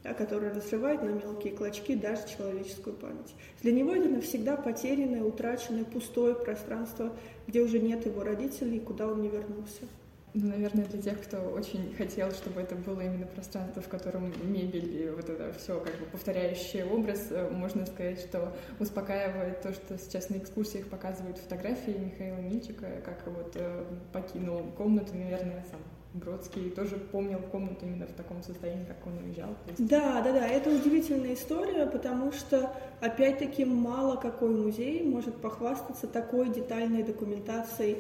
а 0.04 0.14
которая 0.14 0.54
разрывает 0.54 1.02
на 1.02 1.10
мелкие 1.10 1.54
клочки 1.54 1.96
даже 1.96 2.28
человеческую 2.28 2.96
память. 2.96 3.34
Для 3.62 3.72
него 3.72 3.96
это 3.96 4.10
навсегда 4.10 4.58
потерянное, 4.58 5.24
утраченное, 5.24 5.86
пустое 5.86 6.36
пространство, 6.36 7.12
где 7.48 7.62
уже 7.62 7.80
нет 7.80 8.06
его 8.06 8.24
родителей, 8.24 8.80
куда 8.80 9.08
он 9.08 9.22
не 9.22 9.30
вернулся. 9.30 9.88
Ну, 10.34 10.50
наверное, 10.50 10.86
для 10.86 11.00
тех, 11.00 11.22
кто 11.22 11.38
очень 11.38 11.94
хотел, 11.96 12.32
чтобы 12.32 12.62
это 12.62 12.76
было 12.76 13.02
именно 13.02 13.28
пространство, 13.28 13.82
в 13.84 13.88
котором 13.88 14.34
мебель 14.44 15.04
и 15.04 15.10
вот 15.10 15.30
это 15.30 15.54
все 15.54 15.80
как 15.80 15.94
бы 16.00 16.06
повторяющий 16.06 16.84
образ, 16.84 17.28
э, 17.30 17.50
можно 17.52 17.86
сказать, 17.86 18.20
что 18.20 18.52
успокаивает 18.80 19.62
то, 19.62 19.74
что 19.74 19.98
сейчас 20.00 20.32
на 20.32 20.38
экскурсиях 20.38 20.88
показывают 20.88 21.38
фотографии 21.38 21.92
Михаила 21.92 22.38
Мильчика, 22.38 22.88
как 23.06 23.28
вот 23.28 23.52
э, 23.56 23.86
покинул 24.12 24.64
комнату, 24.76 25.14
наверное, 25.14 25.64
сам 25.70 25.80
Бродский 26.14 26.70
тоже 26.70 26.98
помнил 26.98 27.40
комнату 27.40 27.88
именно 27.88 28.06
в 28.06 28.14
таком 28.14 28.44
состоянии, 28.44 28.86
как 28.86 29.06
он 29.08 29.18
уезжал. 29.24 29.50
Есть... 29.68 29.88
Да, 29.88 30.22
да, 30.22 30.32
да, 30.32 30.48
это 30.48 30.70
удивительная 30.70 31.34
история, 31.34 31.88
потому 31.88 32.32
что, 32.32 32.72
опять-таки, 33.02 33.66
мало 33.66 34.18
какой 34.18 34.50
музей 34.50 35.04
может 35.04 35.36
похвастаться 35.38 36.06
такой 36.06 36.50
детальной 36.50 37.02
документацией 37.02 37.98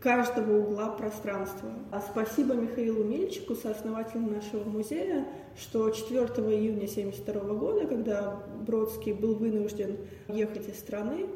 каждого 0.00 0.58
угла 0.58 0.88
пространства. 0.90 1.70
А 1.90 2.00
спасибо 2.00 2.54
Михаилу 2.54 3.04
Мельчику, 3.04 3.54
сооснователю 3.54 4.30
нашего 4.30 4.64
музея, 4.64 5.26
что 5.58 5.90
4 5.90 6.18
июня 6.18 6.84
1972 6.84 7.54
года, 7.54 7.86
когда 7.86 8.42
Бродский 8.66 9.12
был 9.12 9.34
вынужден 9.34 9.96
ехать 10.28 10.68
из 10.68 10.78
страны, 10.78 11.26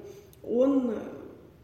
он 0.42 0.94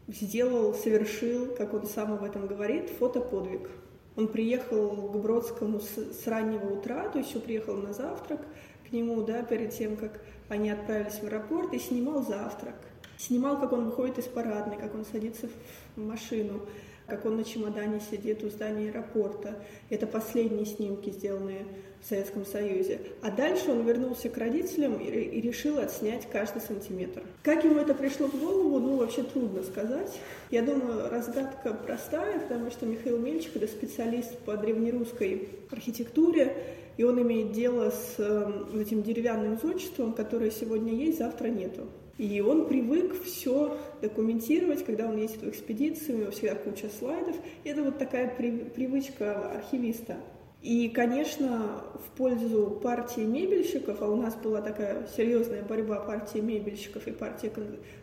сделал, 0.07 0.73
совершил, 0.73 1.53
как 1.55 1.73
он 1.73 1.85
сам 1.85 2.13
об 2.13 2.23
этом 2.23 2.47
говорит, 2.47 2.89
фотоподвиг. 2.89 3.69
Он 4.15 4.27
приехал 4.27 4.89
к 4.89 5.15
Бродскому 5.17 5.79
с, 5.79 5.95
с 5.95 6.25
раннего 6.25 6.73
утра, 6.73 7.07
то 7.09 7.19
есть 7.19 7.29
еще 7.29 7.39
приехал 7.39 7.75
на 7.75 7.93
завтрак 7.93 8.41
к 8.87 8.91
нему, 8.91 9.21
да, 9.21 9.43
перед 9.43 9.71
тем, 9.71 9.97
как 9.97 10.21
они 10.49 10.71
отправились 10.71 11.19
в 11.19 11.23
аэропорт, 11.23 11.73
и 11.73 11.79
снимал 11.79 12.23
завтрак. 12.23 12.75
Снимал, 13.17 13.59
как 13.59 13.73
он 13.73 13.85
выходит 13.85 14.17
из 14.19 14.25
парадной, 14.25 14.77
как 14.77 14.95
он 14.95 15.05
садится 15.05 15.49
в 15.95 16.01
машину, 16.01 16.61
как 17.07 17.25
он 17.25 17.37
на 17.37 17.43
чемодане 17.43 18.01
сидит 18.11 18.43
у 18.43 18.49
здания 18.49 18.89
аэропорта. 18.89 19.55
Это 19.89 20.07
последние 20.07 20.65
снимки, 20.65 21.09
сделанные 21.09 21.65
в 22.01 22.05
Советском 22.05 22.45
Союзе. 22.45 22.99
А 23.21 23.31
дальше 23.31 23.71
он 23.71 23.85
вернулся 23.85 24.29
к 24.29 24.37
родителям 24.37 24.97
и, 24.97 25.41
решил 25.41 25.79
отснять 25.79 26.27
каждый 26.29 26.61
сантиметр. 26.61 27.23
Как 27.43 27.63
ему 27.63 27.79
это 27.79 27.93
пришло 27.93 28.27
в 28.27 28.39
голову, 28.39 28.79
ну, 28.79 28.97
вообще 28.97 29.23
трудно 29.23 29.63
сказать. 29.63 30.19
Я 30.51 30.61
думаю, 30.61 31.09
разгадка 31.09 31.73
простая, 31.73 32.39
потому 32.39 32.69
что 32.69 32.85
Михаил 32.85 33.17
Мельчик— 33.17 33.51
это 33.55 33.67
специалист 33.67 34.37
по 34.39 34.57
древнерусской 34.57 35.49
архитектуре, 35.71 36.55
и 36.97 37.03
он 37.03 37.21
имеет 37.21 37.51
дело 37.51 37.91
с 37.91 38.15
э, 38.17 38.81
этим 38.81 39.03
деревянным 39.03 39.59
зодчеством, 39.59 40.13
которое 40.13 40.51
сегодня 40.51 40.93
есть, 40.93 41.19
завтра 41.19 41.47
нету. 41.47 41.87
И 42.17 42.41
он 42.41 42.67
привык 42.67 43.21
все 43.23 43.77
документировать, 44.01 44.83
когда 44.83 45.05
он 45.05 45.17
ездит 45.17 45.41
в 45.41 45.49
экспедицию, 45.49 46.15
у 46.15 46.21
него 46.21 46.31
всегда 46.31 46.55
куча 46.55 46.89
слайдов. 46.89 47.35
Это 47.63 47.83
вот 47.83 47.99
такая 47.99 48.33
при, 48.35 48.51
привычка 48.51 49.51
архивиста. 49.51 50.17
И, 50.63 50.89
конечно, 50.89 51.83
в 51.93 52.17
пользу 52.17 52.79
партии 52.81 53.21
мебельщиков, 53.21 54.01
а 54.01 54.07
у 54.07 54.15
нас 54.15 54.35
была 54.35 54.61
такая 54.61 55.07
серьезная 55.15 55.61
борьба 55.61 55.99
партии 55.99 56.39
мебельщиков 56.39 57.07
и 57.07 57.11
партии 57.11 57.51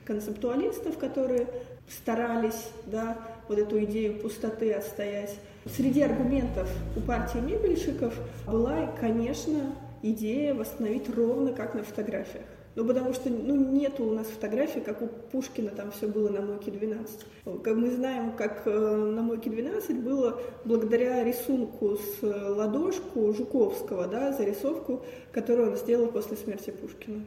концептуалистов, 0.04 0.96
которые 0.96 1.48
старались 1.88 2.68
да, 2.86 3.18
вот 3.48 3.58
эту 3.58 3.82
идею 3.84 4.20
пустоты 4.20 4.72
отстоять. 4.72 5.36
Среди 5.66 6.02
аргументов 6.02 6.70
у 6.96 7.00
партии 7.00 7.38
мебельщиков 7.38 8.14
была, 8.46 8.86
конечно, 9.00 9.74
идея 10.02 10.54
восстановить 10.54 11.08
ровно 11.14 11.52
как 11.52 11.74
на 11.74 11.82
фотографиях. 11.82 12.44
Ну, 12.76 12.84
потому 12.84 13.14
что 13.14 13.30
ну, 13.30 13.54
нету 13.54 14.04
у 14.04 14.10
нас 14.10 14.26
фотографий, 14.26 14.80
как 14.80 15.00
у 15.00 15.06
Пушкина 15.06 15.70
там 15.70 15.92
все 15.92 16.08
было 16.08 16.28
на 16.28 16.40
Мойке 16.40 16.72
12. 16.72 17.20
Как 17.62 17.76
мы 17.76 17.90
знаем, 17.90 18.32
как 18.32 18.62
э, 18.66 18.70
на 18.70 19.22
Мойке 19.22 19.48
12 19.48 20.02
было 20.02 20.40
благодаря 20.64 21.22
рисунку 21.22 21.96
с 21.96 22.22
э, 22.22 22.48
ладошку 22.48 23.32
Жуковского, 23.32 24.08
да, 24.08 24.32
зарисовку, 24.32 25.04
которую 25.30 25.70
он 25.70 25.76
сделал 25.76 26.08
после 26.08 26.36
смерти 26.36 26.70
Пушкина. 26.70 27.22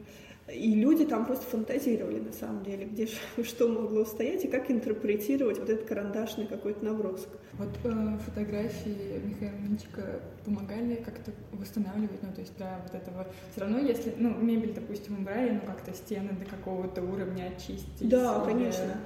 И 0.53 0.75
люди 0.75 1.03
там 1.05 1.25
просто 1.25 1.45
фантазировали, 1.45 2.19
на 2.19 2.31
самом 2.31 2.63
деле, 2.63 2.85
где 2.85 3.07
что 3.43 3.67
могло 3.67 4.05
стоять 4.05 4.45
и 4.45 4.47
как 4.47 4.71
интерпретировать 4.71 5.59
вот 5.59 5.69
этот 5.69 5.85
карандашный 5.85 6.47
какой-то 6.47 6.85
набросок. 6.85 7.29
Вот 7.53 7.69
э, 7.83 8.17
фотографии 8.25 9.19
Михаила 9.25 9.57
Минчика 9.57 10.21
помогали 10.45 10.95
как-то 10.95 11.31
восстанавливать, 11.51 12.23
ну, 12.23 12.31
то 12.33 12.41
есть, 12.41 12.53
да, 12.57 12.79
вот 12.83 12.95
этого... 12.95 13.27
Все 13.51 13.61
равно, 13.61 13.79
если, 13.79 14.13
ну, 14.17 14.33
мебель, 14.35 14.73
допустим, 14.73 15.19
убрали, 15.19 15.51
ну, 15.51 15.61
как-то 15.65 15.93
стены 15.93 16.29
до 16.39 16.45
какого-то 16.45 17.01
уровня 17.01 17.51
очистить. 17.53 18.07
Да, 18.07 18.37
или... 18.37 18.53
конечно. 18.53 19.01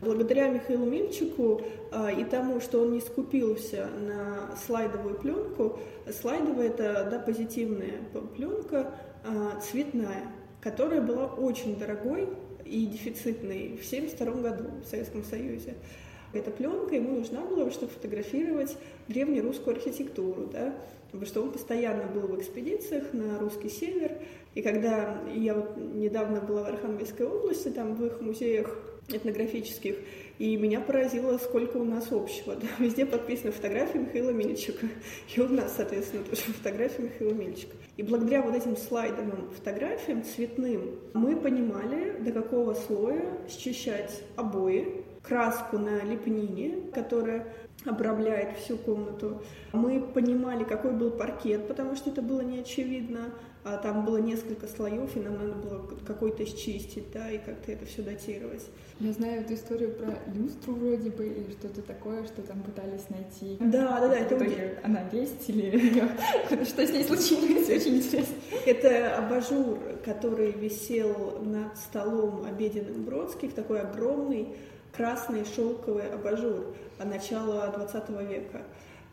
Благодаря 0.00 0.48
Михаилу 0.48 0.86
Минчику 0.86 1.60
э, 1.92 2.20
и 2.20 2.24
тому, 2.24 2.60
что 2.60 2.80
он 2.80 2.92
не 2.92 3.00
скупился 3.00 3.86
на 3.86 4.56
слайдовую 4.66 5.16
пленку, 5.16 5.78
слайдовая 6.20 6.68
это 6.68 7.08
да, 7.10 7.18
позитивная 7.18 8.00
пленка, 8.34 8.94
э, 9.24 9.60
цветная 9.62 10.22
которая 10.66 11.00
была 11.00 11.26
очень 11.26 11.78
дорогой 11.78 12.28
и 12.64 12.86
дефицитной 12.86 13.78
в 13.80 13.86
1972 13.86 14.32
году 14.42 14.64
в 14.84 14.90
Советском 14.90 15.22
Союзе. 15.22 15.74
Эта 16.32 16.50
пленка 16.50 16.96
ему 16.96 17.12
нужна 17.12 17.42
была, 17.42 17.70
чтобы 17.70 17.92
фотографировать 17.92 18.76
древнерусскую 19.06 19.76
архитектуру, 19.76 20.48
да, 20.52 20.74
потому 21.06 21.24
что 21.24 21.42
он 21.42 21.52
постоянно 21.52 22.08
был 22.08 22.22
в 22.22 22.36
экспедициях 22.40 23.12
на 23.12 23.38
русский 23.38 23.68
север. 23.68 24.18
И 24.56 24.62
когда 24.62 25.22
я 25.36 25.54
вот 25.54 25.76
недавно 25.76 26.40
была 26.40 26.64
в 26.64 26.66
Архангельской 26.66 27.26
области, 27.26 27.68
там 27.68 27.94
в 27.94 28.04
их 28.04 28.20
музеях 28.20 28.76
этнографических, 29.08 29.98
и 30.38 30.56
меня 30.56 30.80
поразило, 30.80 31.38
сколько 31.38 31.78
у 31.78 31.84
нас 31.84 32.12
общего. 32.12 32.56
Да? 32.56 32.66
Везде 32.78 33.06
подписаны 33.06 33.52
фотографии 33.52 33.98
Михаила 33.98 34.30
Мельчика. 34.30 34.86
И 35.34 35.40
у 35.40 35.48
нас, 35.48 35.74
соответственно, 35.76 36.24
тоже 36.24 36.42
фотография 36.42 37.02
Михаила 37.02 37.32
Мельчика. 37.32 37.74
И 37.96 38.02
благодаря 38.02 38.42
вот 38.42 38.54
этим 38.54 38.76
слайдовым 38.76 39.50
фотографиям 39.50 40.22
цветным 40.22 40.98
мы 41.14 41.36
понимали, 41.36 42.18
до 42.20 42.32
какого 42.32 42.74
слоя 42.74 43.38
счищать 43.48 44.22
обои, 44.36 45.04
краску 45.22 45.78
на 45.78 46.02
лепнине, 46.02 46.90
которая 46.92 47.46
обрамляет 47.84 48.56
всю 48.58 48.76
комнату. 48.76 49.42
Мы 49.72 50.00
понимали, 50.00 50.64
какой 50.64 50.92
был 50.92 51.10
паркет, 51.10 51.68
потому 51.68 51.96
что 51.96 52.10
это 52.10 52.22
было 52.22 52.40
не 52.40 52.60
очевидно. 52.60 53.32
А 53.68 53.78
там 53.78 54.04
было 54.04 54.18
несколько 54.18 54.68
слоев, 54.68 55.16
и 55.16 55.18
нам 55.18 55.38
надо 55.38 55.54
было 55.54 55.90
какой-то 56.06 56.46
счистить, 56.46 57.10
да, 57.12 57.28
и 57.28 57.38
как-то 57.38 57.72
это 57.72 57.84
все 57.84 58.00
датировать. 58.00 58.62
Я 59.00 59.12
знаю 59.12 59.40
эту 59.40 59.54
историю 59.54 59.90
про 59.90 60.14
люстру 60.32 60.74
вроде 60.74 61.10
бы, 61.10 61.26
или 61.26 61.50
что-то 61.50 61.82
такое, 61.82 62.24
что 62.26 62.42
там 62.42 62.62
пытались 62.62 63.10
найти. 63.10 63.56
Да, 63.58 63.98
да, 64.00 64.06
да. 64.06 64.18
Это 64.18 64.36
итоге 64.36 64.78
она 64.84 65.02
есть 65.10 65.48
или 65.48 66.00
что 66.64 66.86
с 66.86 66.92
ней 66.92 67.02
случилось? 67.02 67.68
Очень 67.68 67.96
интересно. 67.96 68.36
Это 68.66 69.16
абажур, 69.16 69.80
который 70.04 70.52
висел 70.52 71.40
над 71.42 71.76
столом 71.76 72.44
обеденным 72.44 73.04
Бродских, 73.04 73.52
такой 73.52 73.80
огромный 73.80 74.46
красный 74.96 75.44
шелковый 75.44 76.08
абажур 76.08 76.72
начала 77.04 77.66
20 77.66 78.10
века. 78.30 78.62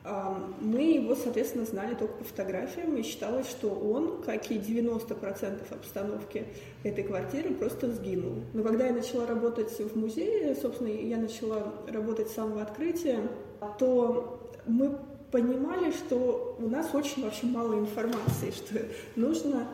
Мы 0.06 0.82
его, 0.96 1.16
соответственно, 1.16 1.66
знали 1.66 1.96
только 1.96 2.16
по 2.16 2.24
фотографиям, 2.26 2.98
и 2.98 3.04
считалось, 3.04 3.50
что 3.50 3.70
он, 3.70 4.22
как 4.22 4.52
и 4.52 4.56
90% 4.56 5.62
обстановки 5.74 6.46
этой 6.84 7.06
квартиры, 7.06 7.54
просто 7.54 7.90
сгинул. 7.90 8.44
Но 8.54 8.64
когда 8.64 8.88
я 8.88 8.94
начала 8.94 9.26
работать 9.26 9.72
в 9.72 9.98
музее, 9.98 10.56
собственно, 10.56 10.90
я 10.90 11.18
начала 11.18 11.74
работать 11.88 12.30
с 12.30 12.34
самого 12.34 12.64
открытия, 12.64 13.30
то 13.80 14.52
мы 14.66 15.00
понимали, 15.32 15.92
что 15.92 16.58
у 16.60 16.68
нас 16.68 16.94
очень 16.94 17.24
вообще 17.24 17.46
мало 17.48 17.80
информации, 17.80 18.52
что 18.56 18.80
нужно 19.16 19.68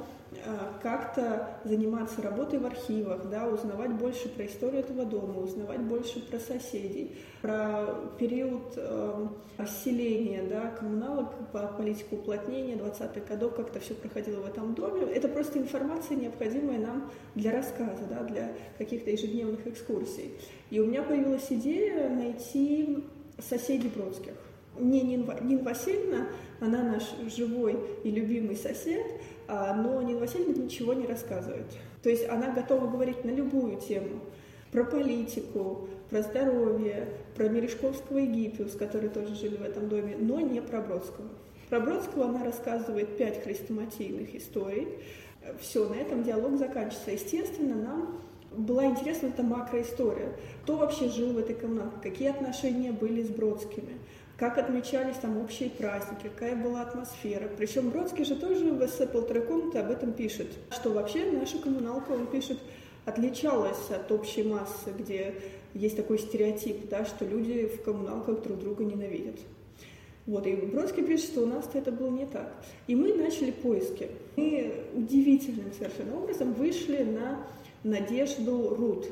как-то 0.81 1.59
заниматься 1.63 2.21
работой 2.21 2.59
в 2.59 2.65
архивах, 2.65 3.29
да, 3.29 3.47
узнавать 3.47 3.91
больше 3.93 4.29
про 4.29 4.45
историю 4.45 4.81
этого 4.81 5.05
дома, 5.05 5.39
узнавать 5.39 5.81
больше 5.81 6.19
про 6.19 6.39
соседей, 6.39 7.17
про 7.41 7.85
период 8.17 8.73
э, 8.75 9.27
да, 10.49 10.71
коммуналок, 10.71 11.33
по 11.51 11.67
политику 11.67 12.15
уплотнения 12.15 12.75
20-х 12.75 13.21
годов, 13.27 13.55
как 13.55 13.69
это 13.69 13.79
все 13.79 13.93
проходило 13.93 14.41
в 14.41 14.47
этом 14.47 14.73
доме. 14.73 15.01
Это 15.13 15.27
просто 15.27 15.59
информация, 15.59 16.17
необходимая 16.17 16.79
нам 16.79 17.11
для 17.35 17.51
рассказа, 17.51 18.03
да, 18.09 18.23
для 18.23 18.53
каких-то 18.77 19.11
ежедневных 19.11 19.65
экскурсий. 19.67 20.33
И 20.69 20.79
у 20.79 20.85
меня 20.85 21.03
появилась 21.03 21.47
идея 21.49 22.09
найти 22.09 23.03
соседей 23.39 23.89
Бродских. 23.89 24.33
Не 24.79 25.01
Нина 25.01 25.63
Васильевна, 25.63 26.27
она 26.59 26.83
наш 26.83 27.03
живой 27.33 27.79
и 28.03 28.11
любимый 28.11 28.55
сосед, 28.55 29.05
а, 29.47 29.73
но 29.75 30.01
Нина 30.01 30.19
Васильевна 30.19 30.63
ничего 30.63 30.93
не 30.93 31.05
рассказывает. 31.05 31.65
То 32.01 32.09
есть 32.09 32.27
она 32.29 32.51
готова 32.53 32.87
говорить 32.87 33.23
на 33.23 33.31
любую 33.31 33.77
тему. 33.77 34.21
Про 34.71 34.83
политику, 34.83 35.87
про 36.09 36.21
здоровье, 36.21 37.07
про 37.35 37.49
Мережковского 37.49 38.19
и 38.19 38.27
Гиппиус, 38.27 38.73
которые 38.73 39.09
тоже 39.09 39.35
жили 39.35 39.57
в 39.57 39.63
этом 39.63 39.89
доме, 39.89 40.15
но 40.19 40.39
не 40.39 40.61
про 40.61 40.81
Бродского. 40.81 41.27
Про 41.69 41.79
Бродского 41.79 42.25
она 42.25 42.43
рассказывает 42.43 43.17
пять 43.17 43.43
хрестоматийных 43.43 44.35
историй. 44.35 44.87
Все, 45.59 45.87
на 45.87 45.95
этом 45.95 46.23
диалог 46.23 46.57
заканчивается. 46.57 47.11
Естественно, 47.11 47.75
нам 47.75 48.21
была 48.51 48.85
интересна 48.85 49.27
эта 49.27 49.43
макроистория. 49.43 50.33
Кто 50.63 50.77
вообще 50.77 51.09
жил 51.09 51.33
в 51.33 51.37
этой 51.37 51.55
комнате, 51.55 51.95
какие 52.01 52.29
отношения 52.29 52.91
были 52.91 53.23
с 53.23 53.29
Бродскими, 53.29 53.97
как 54.39 54.57
отмечались 54.57 55.17
там 55.17 55.37
общие 55.37 55.69
праздники, 55.69 56.23
какая 56.23 56.55
была 56.55 56.81
атмосфера. 56.83 57.49
Причем 57.57 57.89
Бродский 57.89 58.23
же 58.23 58.35
тоже 58.35 58.71
в 58.71 58.85
эссе 58.85 59.05
«Полторы 59.05 59.41
комнаты» 59.41 59.79
об 59.79 59.91
этом 59.91 60.13
пишет, 60.13 60.47
что 60.71 60.91
вообще 60.91 61.29
наша 61.29 61.59
коммуналка, 61.59 62.11
он 62.11 62.25
пишет, 62.25 62.57
отличалась 63.05 63.89
от 63.89 64.09
общей 64.13 64.43
массы, 64.43 64.91
где 64.97 65.35
есть 65.73 65.97
такой 65.97 66.19
стереотип, 66.19 66.87
да, 66.87 67.03
что 67.03 67.25
люди 67.25 67.67
в 67.67 67.83
коммуналках 67.83 68.41
друг 68.41 68.59
друга 68.59 68.85
ненавидят. 68.85 69.35
Вот, 70.25 70.47
и 70.47 70.55
Бродский 70.55 71.03
пишет, 71.03 71.31
что 71.31 71.41
у 71.41 71.45
нас 71.45 71.69
это 71.73 71.91
было 71.91 72.09
не 72.09 72.25
так. 72.25 72.53
И 72.87 72.95
мы 72.95 73.13
начали 73.13 73.51
поиски. 73.51 74.07
Мы 74.37 74.85
удивительным 74.93 75.73
совершенно 75.73 76.15
образом 76.15 76.53
вышли 76.53 77.03
на 77.03 77.45
Надежду 77.83 78.73
Рут. 78.73 79.07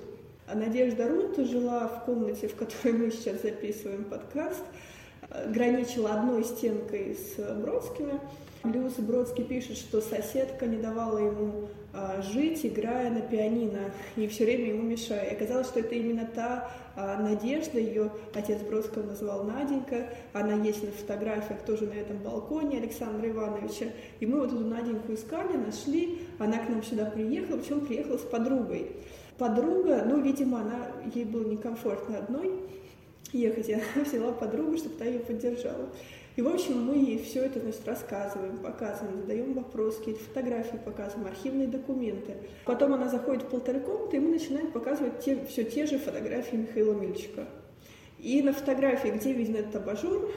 А 0.48 0.56
Надежда 0.56 1.10
Рут 1.10 1.36
жила 1.38 1.88
в 1.90 2.06
комнате, 2.06 2.48
в 2.48 2.56
которой 2.56 2.94
мы 2.94 3.12
сейчас 3.12 3.42
записываем 3.42 4.06
подкаст– 4.06 4.64
граничила 5.30 6.14
одной 6.14 6.44
стенкой 6.44 7.16
с 7.16 7.38
Бродскими. 7.56 8.20
Люс 8.64 8.94
Бродский 8.94 9.44
пишет, 9.44 9.78
что 9.78 10.02
соседка 10.02 10.66
не 10.66 10.78
давала 10.78 11.20
ему 11.20 11.70
а, 11.94 12.22
жить, 12.22 12.66
играя 12.66 13.10
на 13.10 13.22
пианино, 13.22 13.92
и 14.16 14.28
все 14.28 14.46
время 14.46 14.70
ему 14.70 14.84
мешая. 14.84 15.30
И 15.30 15.36
оказалось, 15.36 15.68
что 15.68 15.80
это 15.80 15.96
именно 15.96 16.26
та 16.26 16.70
а, 16.96 17.22
Надежда, 17.22 17.80
ее 17.80 18.12
отец 18.34 18.62
Бродского 18.62 19.04
называл 19.04 19.44
Наденька, 19.44 20.10
она 20.34 20.54
есть 20.64 20.84
на 20.84 20.92
фотографиях 20.92 21.62
тоже 21.66 21.86
на 21.86 21.94
этом 21.94 22.18
балконе 22.18 22.80
Александра 22.80 23.30
Ивановича. 23.30 23.88
И 24.20 24.26
мы 24.26 24.40
вот 24.40 24.54
эту 24.54 24.66
Наденьку 24.66 25.14
искали, 25.14 25.56
нашли, 25.58 26.20
она 26.40 26.58
к 26.58 26.70
нам 26.70 26.84
сюда 26.84 27.06
приехала, 27.06 27.58
причем 27.58 27.86
приехала 27.86 28.18
с 28.18 28.22
подругой. 28.22 28.92
Подруга, 29.38 30.04
ну, 30.06 30.20
видимо, 30.22 30.62
она, 30.62 30.88
ей 31.14 31.26
было 31.26 31.48
некомфортно 31.48 32.18
одной, 32.18 32.52
ехать. 33.34 33.68
Я 33.68 33.82
взяла 33.96 34.32
подругу, 34.32 34.78
чтобы 34.78 34.96
та 34.96 35.06
ее 35.06 35.20
поддержала. 35.20 35.90
И, 36.36 36.42
в 36.42 36.48
общем, 36.48 36.84
мы 36.84 36.98
ей 36.98 37.18
все 37.18 37.46
это 37.46 37.60
значит, 37.60 37.88
рассказываем, 37.88 38.60
показываем, 38.60 39.22
задаем 39.22 39.54
вопросы, 39.54 39.98
какие-то 39.98 40.24
фотографии 40.24 40.78
показываем, 40.78 41.28
архивные 41.28 41.68
документы. 41.68 42.36
Потом 42.64 42.94
она 42.94 43.10
заходит 43.10 43.44
в 43.44 43.48
полторы 43.48 43.80
комнаты, 43.80 44.18
и 44.18 44.20
мы 44.20 44.30
начинаем 44.30 44.72
показывать 44.72 45.20
те, 45.20 45.44
все 45.46 45.64
те 45.64 45.88
же 45.88 45.98
фотографии 45.98 46.58
Михаила 46.58 46.94
Мильчика. 46.94 47.48
И 48.20 48.44
на 48.44 48.54
фотографии, 48.54 49.10
где 49.10 49.34
виден 49.34 49.56
этот 49.56 49.78
абажур, 49.78 50.32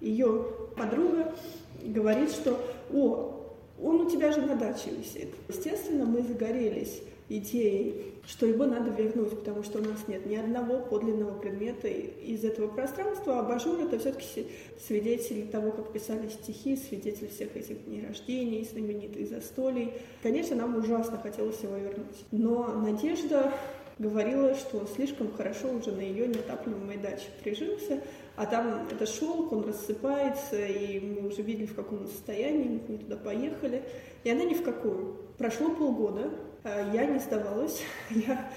ее 0.00 0.46
подруга 0.76 1.34
говорит, 1.82 2.30
что 2.30 2.60
«О, 2.92 3.56
он 3.82 4.02
у 4.02 4.10
тебя 4.10 4.30
же 4.30 4.42
на 4.42 4.54
даче 4.54 4.90
висит». 4.90 5.34
Естественно, 5.48 6.04
мы 6.04 6.22
загорелись 6.22 7.02
идеей, 7.30 8.14
что 8.26 8.44
его 8.44 8.66
надо 8.66 8.90
вернуть, 8.90 9.30
потому 9.30 9.62
что 9.62 9.78
у 9.78 9.82
нас 9.82 10.06
нет 10.08 10.26
ни 10.26 10.34
одного 10.34 10.80
подлинного 10.80 11.38
предмета 11.38 11.88
из 11.88 12.44
этого 12.44 12.68
пространства. 12.68 13.40
Абажур— 13.40 13.80
это 13.80 13.98
все-таки 13.98 14.46
свидетель 14.86 15.48
того, 15.48 15.70
как 15.70 15.92
писали 15.92 16.28
стихи, 16.28 16.76
свидетель 16.76 17.28
всех 17.28 17.56
этих 17.56 17.84
дней 17.86 18.04
рождений, 18.06 18.68
знаменитых 18.70 19.28
застолий. 19.28 19.92
Конечно, 20.22 20.56
нам 20.56 20.76
ужасно 20.76 21.18
хотелось 21.18 21.60
его 21.62 21.76
вернуть. 21.76 22.24
Но 22.32 22.66
Надежда 22.74 23.52
говорила, 23.98 24.54
что 24.54 24.78
он 24.78 24.88
слишком 24.88 25.32
хорошо 25.32 25.70
уже 25.70 25.92
на 25.92 26.00
ее 26.00 26.26
неотапливаемой 26.26 26.96
даче 26.96 27.26
прижился, 27.42 28.02
а 28.34 28.46
там 28.46 28.88
это 28.90 29.06
шелк, 29.06 29.52
он 29.52 29.64
рассыпается, 29.64 30.56
и 30.66 30.98
мы 30.98 31.28
уже 31.28 31.42
видели, 31.42 31.66
в 31.66 31.74
каком 31.74 32.06
состоянии, 32.06 32.80
мы 32.88 32.98
туда 32.98 33.16
поехали. 33.16 33.82
И 34.24 34.30
она 34.30 34.44
ни 34.44 34.54
в 34.54 34.62
какую. 34.62 35.16
Прошло 35.36 35.70
полгода, 35.70 36.30
я 36.64 37.06
не 37.06 37.18
сдавалась, 37.18 37.82
я 38.10 38.50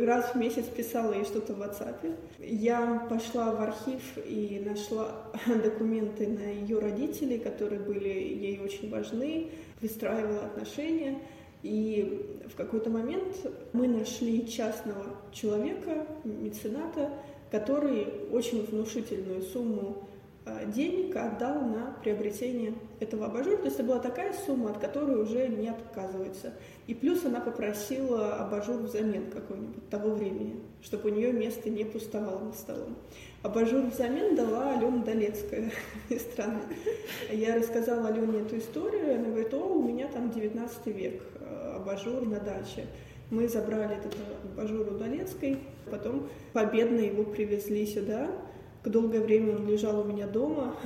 раз 0.00 0.34
в 0.34 0.36
месяц 0.36 0.64
писала 0.66 1.14
ей 1.14 1.24
что-то 1.24 1.54
в 1.54 1.62
WhatsApp. 1.62 2.14
Я 2.38 3.06
пошла 3.10 3.52
в 3.52 3.60
архив 3.60 4.00
и 4.24 4.62
нашла 4.64 5.32
документы 5.62 6.26
на 6.28 6.50
ее 6.50 6.78
родителей, 6.78 7.38
которые 7.38 7.80
были 7.80 8.08
ей 8.08 8.60
очень 8.60 8.90
важны, 8.90 9.50
выстраивала 9.80 10.46
отношения. 10.46 11.18
И 11.62 12.40
в 12.52 12.56
какой-то 12.56 12.90
момент 12.90 13.36
мы 13.72 13.86
нашли 13.86 14.48
частного 14.48 15.04
человека, 15.32 16.06
мецената, 16.24 17.10
который 17.50 18.06
очень 18.32 18.64
внушительную 18.64 19.42
сумму 19.42 19.98
а, 19.98 20.11
денег 20.66 21.14
отдал 21.14 21.60
на 21.60 21.96
приобретение 22.02 22.74
этого 23.00 23.26
абажура. 23.26 23.56
То 23.58 23.64
есть 23.64 23.76
это 23.76 23.84
была 23.84 23.98
такая 24.00 24.32
сумма, 24.32 24.70
от 24.70 24.78
которой 24.78 25.20
уже 25.20 25.46
не 25.48 25.68
отказывается. 25.68 26.52
И 26.86 26.94
плюс 26.94 27.24
она 27.24 27.40
попросила 27.40 28.34
абажур 28.36 28.78
взамен 28.82 29.30
какой-нибудь 29.30 29.88
того 29.88 30.10
времени, 30.10 30.56
чтобы 30.82 31.10
у 31.10 31.14
нее 31.14 31.32
место 31.32 31.70
не 31.70 31.84
пустовало 31.84 32.40
над 32.40 32.52
столом. 32.52 32.96
Абажур 33.42 33.86
взамен 33.86 34.34
дала 34.34 34.76
Алена 34.76 35.04
Долецкая 35.04 35.70
из 36.08 36.22
страны. 36.22 36.62
Я 37.30 37.56
рассказала 37.56 38.08
Алене 38.08 38.40
эту 38.40 38.58
историю, 38.58 39.16
она 39.16 39.28
говорит, 39.28 39.54
о, 39.54 39.58
у 39.58 39.82
меня 39.82 40.08
там 40.08 40.30
19 40.30 40.86
век, 40.86 41.22
а, 41.40 41.76
абажур 41.76 42.26
на 42.26 42.40
даче. 42.40 42.86
Мы 43.30 43.48
забрали 43.48 43.96
этот 43.96 44.14
абажур 44.44 44.92
у 44.92 44.98
Долецкой, 44.98 45.58
потом 45.90 46.28
победно 46.52 46.98
его 46.98 47.24
привезли 47.24 47.86
сюда, 47.86 48.28
Долгое 48.84 49.20
время 49.20 49.56
он 49.56 49.66
лежал 49.66 50.00
у 50.00 50.04
меня 50.04 50.26
дома. 50.26 50.76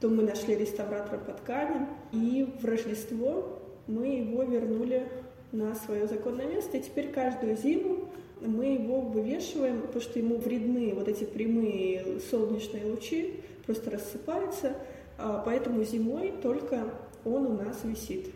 То 0.00 0.08
мы 0.08 0.22
нашли 0.22 0.56
реставратора 0.56 1.18
по 1.18 1.32
тканям. 1.32 1.88
И 2.12 2.48
в 2.60 2.64
Рождество 2.64 3.60
мы 3.86 4.06
его 4.06 4.42
вернули 4.42 5.08
на 5.52 5.74
свое 5.74 6.06
законное 6.06 6.46
место. 6.46 6.76
И 6.76 6.82
теперь 6.82 7.10
каждую 7.10 7.56
зиму 7.56 8.08
мы 8.40 8.74
его 8.74 9.00
вывешиваем, 9.00 9.82
потому 9.82 10.00
что 10.00 10.18
ему 10.18 10.36
вредны 10.36 10.92
вот 10.94 11.08
эти 11.08 11.24
прямые 11.24 12.20
солнечные 12.30 12.84
лучи, 12.86 13.40
просто 13.64 13.90
рассыпается. 13.90 14.76
А 15.16 15.42
поэтому 15.44 15.84
зимой 15.84 16.32
только 16.42 16.90
он 17.24 17.46
у 17.46 17.56
нас 17.56 17.78
висит. 17.84 18.30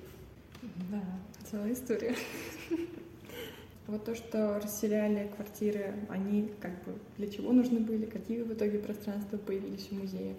Да, 0.90 1.03
целая 1.51 1.73
история. 1.73 2.14
Вот 3.88 4.05
то, 4.05 4.14
что 4.14 4.61
расселяли 4.62 5.31
квартиры, 5.35 5.94
они 6.11 6.53
как 6.61 6.72
бы 6.85 6.92
для 7.16 7.27
чего 7.27 7.53
нужны 7.53 7.81
были, 7.81 8.05
какие 8.05 8.42
в 8.42 8.53
итоге 8.53 8.79
пространства 8.79 9.38
появились 9.38 9.88
в 9.88 9.92
музее? 9.92 10.35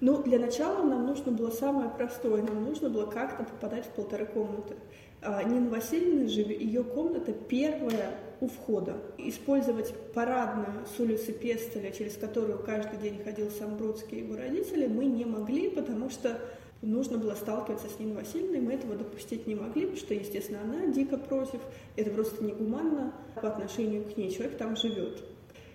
Ну, 0.00 0.22
для 0.22 0.38
начала 0.38 0.82
нам 0.82 1.06
нужно 1.06 1.30
было 1.30 1.50
самое 1.50 1.90
простое, 1.90 2.42
нам 2.42 2.64
нужно 2.64 2.88
было 2.88 3.04
как-то 3.04 3.44
попадать 3.44 3.84
в 3.84 3.90
полторы 3.90 4.24
комнаты. 4.24 4.76
А, 5.20 5.42
Нина 5.42 5.68
Васильевна 5.68 6.26
же, 6.26 6.40
ее 6.40 6.84
комната 6.84 7.32
первая 7.32 8.14
у 8.40 8.48
входа. 8.48 8.96
Использовать 9.18 9.92
парадную 10.14 10.86
с 10.86 10.98
улицы 10.98 11.32
Пестеля, 11.34 11.90
через 11.90 12.16
которую 12.16 12.60
каждый 12.60 12.98
день 12.98 13.22
ходил 13.22 13.50
сам 13.50 13.76
Бродский 13.76 14.20
и 14.20 14.22
его 14.22 14.36
родители, 14.36 14.86
мы 14.86 15.04
не 15.04 15.26
могли, 15.26 15.68
потому 15.68 16.08
что 16.08 16.40
нужно 16.82 17.18
было 17.18 17.34
сталкиваться 17.34 17.88
с 17.88 17.98
Ниной 17.98 18.16
Васильевной, 18.16 18.60
мы 18.60 18.74
этого 18.74 18.96
допустить 18.96 19.46
не 19.46 19.54
могли, 19.54 19.82
потому 19.82 19.96
что, 19.96 20.14
естественно, 20.14 20.60
она 20.62 20.86
дико 20.86 21.16
против, 21.16 21.60
это 21.96 22.10
просто 22.10 22.44
негуманно 22.44 23.12
по 23.34 23.48
отношению 23.48 24.04
к 24.04 24.16
ней, 24.16 24.30
человек 24.30 24.58
там 24.58 24.76
живет. 24.76 25.24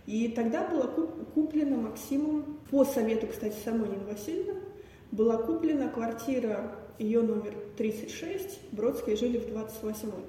И 0.05 0.29
тогда 0.29 0.67
была 0.67 0.87
куплена 1.33 1.77
Максимом, 1.77 2.59
по 2.69 2.83
совету, 2.83 3.27
кстати, 3.27 3.55
самой 3.63 3.89
Нины 3.89 4.05
Васильевны, 4.05 4.61
была 5.11 5.37
куплена 5.37 5.89
квартира, 5.89 6.75
ее 6.99 7.21
номер 7.21 7.53
36, 7.77 8.59
Бродская 8.71 9.15
жили 9.15 9.37
в 9.37 9.47
28-й 9.47 10.23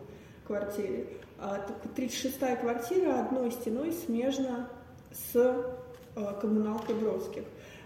квартире. 0.47 1.07
А 1.39 1.67
36-я 1.97 2.57
квартира 2.57 3.21
одной 3.21 3.51
стеной 3.51 3.93
смежна 3.93 4.69
с 5.13 5.35
э, 5.35 6.41
коммуналкой 6.41 6.95
Бродских. 6.95 7.43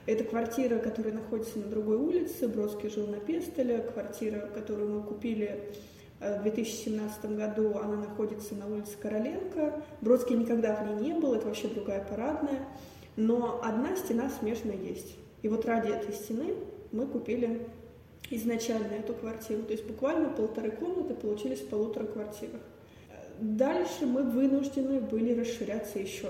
Это 0.08 0.24
квартира, 0.24 0.78
которая 0.78 1.12
находится 1.12 1.58
на 1.58 1.66
другой 1.66 1.98
улице. 1.98 2.48
Бродский 2.48 2.88
жил 2.88 3.06
на 3.08 3.18
Пестеле. 3.18 3.80
Квартира, 3.80 4.40
которую 4.54 4.88
мы 4.88 5.02
купили 5.02 5.68
э, 6.20 6.38
в 6.40 6.44
2017 6.44 7.36
году, 7.36 7.76
она 7.76 7.96
находится 7.96 8.54
на 8.54 8.66
улице 8.68 8.96
Короленко. 8.98 9.82
Бродский 10.00 10.34
никогда 10.34 10.76
в 10.76 10.86
ней 10.86 11.10
не 11.10 11.20
был, 11.20 11.34
это 11.34 11.44
вообще 11.44 11.68
другая 11.68 12.02
парадная. 12.02 12.60
Но 13.16 13.60
одна 13.62 13.94
стена 13.96 14.30
смежная 14.30 14.76
есть. 14.76 15.14
И 15.42 15.48
вот 15.48 15.66
ради 15.66 15.90
этой 15.90 16.14
стены 16.14 16.54
мы 16.90 17.04
купили 17.04 17.66
изначально 18.30 18.94
эту 18.94 19.12
квартиру. 19.12 19.62
То 19.64 19.72
есть 19.72 19.84
буквально 19.84 20.30
полторы 20.30 20.70
комнаты 20.70 21.12
получились 21.12 21.60
в 21.60 21.68
полутора 21.68 22.06
квартирах. 22.06 22.62
Дальше 23.40 24.06
мы 24.06 24.22
вынуждены 24.22 25.00
были 25.00 25.38
расширяться 25.38 25.98
еще 25.98 26.28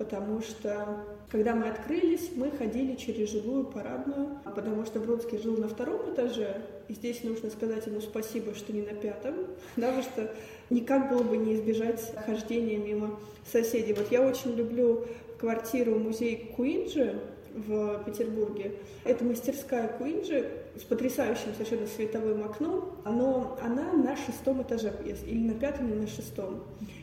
потому 0.00 0.40
что 0.40 1.04
когда 1.30 1.54
мы 1.54 1.68
открылись, 1.68 2.30
мы 2.34 2.50
ходили 2.50 2.94
через 2.94 3.30
жилую 3.32 3.66
парадную, 3.66 4.38
потому 4.46 4.86
что 4.86 4.98
Бродский 4.98 5.36
жил 5.36 5.58
на 5.58 5.68
втором 5.68 6.14
этаже, 6.14 6.62
и 6.88 6.94
здесь 6.94 7.22
нужно 7.22 7.50
сказать 7.50 7.86
ему 7.86 8.00
спасибо, 8.00 8.54
что 8.54 8.72
не 8.72 8.80
на 8.80 8.94
пятом, 8.94 9.34
потому 9.74 10.02
что 10.02 10.34
никак 10.70 11.10
было 11.10 11.22
бы 11.22 11.36
не 11.36 11.54
избежать 11.54 12.00
хождения 12.24 12.78
мимо 12.78 13.20
соседей. 13.44 13.92
Вот 13.92 14.10
я 14.10 14.26
очень 14.26 14.56
люблю 14.56 15.04
квартиру 15.38 15.98
музей 15.98 16.50
Куинджи 16.56 17.20
в 17.54 18.02
Петербурге. 18.06 18.72
Это 19.04 19.22
мастерская 19.22 19.86
Куинджи 19.86 20.48
с 20.76 20.82
потрясающим 20.84 21.52
совершенно 21.52 21.86
световым 21.86 22.42
окном, 22.44 22.96
но 23.04 23.58
она 23.62 23.92
на 23.92 24.16
шестом 24.16 24.62
этаже, 24.62 24.94
или 25.26 25.46
на 25.46 25.54
пятом, 25.54 25.90
или 25.90 26.00
на 26.00 26.06
шестом. 26.06 26.62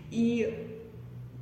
И 0.10 0.77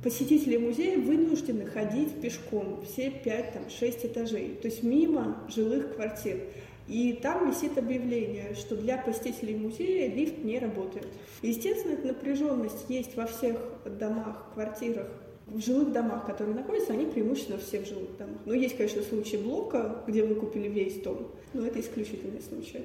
посетители 0.02 0.56
музея 0.56 0.98
вынуждены 0.98 1.66
ходить 1.66 2.20
пешком 2.20 2.84
все 2.84 3.10
пять, 3.10 3.52
там, 3.52 3.68
шесть 3.70 4.04
этажей, 4.04 4.58
то 4.60 4.68
есть 4.68 4.82
мимо 4.82 5.44
жилых 5.48 5.94
квартир. 5.94 6.40
И 6.88 7.14
там 7.14 7.50
висит 7.50 7.76
объявление, 7.78 8.54
что 8.54 8.76
для 8.76 8.96
посетителей 8.96 9.56
музея 9.56 10.08
лифт 10.12 10.44
не 10.44 10.58
работает. 10.58 11.08
Естественно, 11.42 11.94
эта 11.94 12.06
напряженность 12.08 12.88
есть 12.88 13.16
во 13.16 13.26
всех 13.26 13.56
домах, 13.84 14.50
квартирах, 14.54 15.08
в 15.46 15.60
жилых 15.60 15.92
домах, 15.92 16.26
которые 16.26 16.56
находятся, 16.56 16.92
они 16.92 17.06
преимущественно 17.06 17.58
все 17.58 17.80
в 17.80 17.86
жилых 17.86 18.16
домах. 18.16 18.38
Но 18.46 18.54
есть, 18.54 18.76
конечно, 18.76 19.02
случаи 19.02 19.36
блока, 19.36 20.02
где 20.06 20.24
вы 20.24 20.34
купили 20.34 20.68
весь 20.68 21.00
дом, 21.00 21.28
но 21.52 21.66
это 21.66 21.80
исключительный 21.80 22.40
случай. 22.40 22.84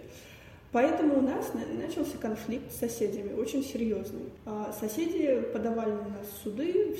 Поэтому 0.71 1.19
у 1.19 1.21
нас 1.21 1.51
начался 1.53 2.17
конфликт 2.17 2.71
с 2.71 2.79
соседями, 2.79 3.34
очень 3.34 3.63
серьезный. 3.63 4.31
А 4.45 4.73
соседи 4.79 5.41
подавали 5.51 5.91
на 5.91 6.10
нас 6.10 6.27
суды 6.43 6.95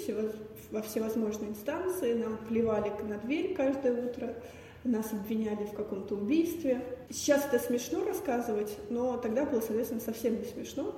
во 0.72 0.82
всевозможные 0.82 1.52
инстанции, 1.52 2.14
нам 2.14 2.38
плевали 2.50 2.92
на 3.08 3.18
дверь 3.18 3.54
каждое 3.54 4.08
утро, 4.08 4.34
нас 4.84 5.14
обвиняли 5.14 5.66
в 5.66 5.74
каком-то 5.74 6.16
убийстве. 6.16 6.82
Сейчас 7.10 7.46
это 7.46 7.60
смешно 7.60 8.04
рассказывать, 8.04 8.76
но 8.90 9.16
тогда 9.18 9.46
было, 9.46 9.62
соответственно, 9.62 10.02
совсем 10.02 10.40
не 10.40 10.46
смешно, 10.46 10.94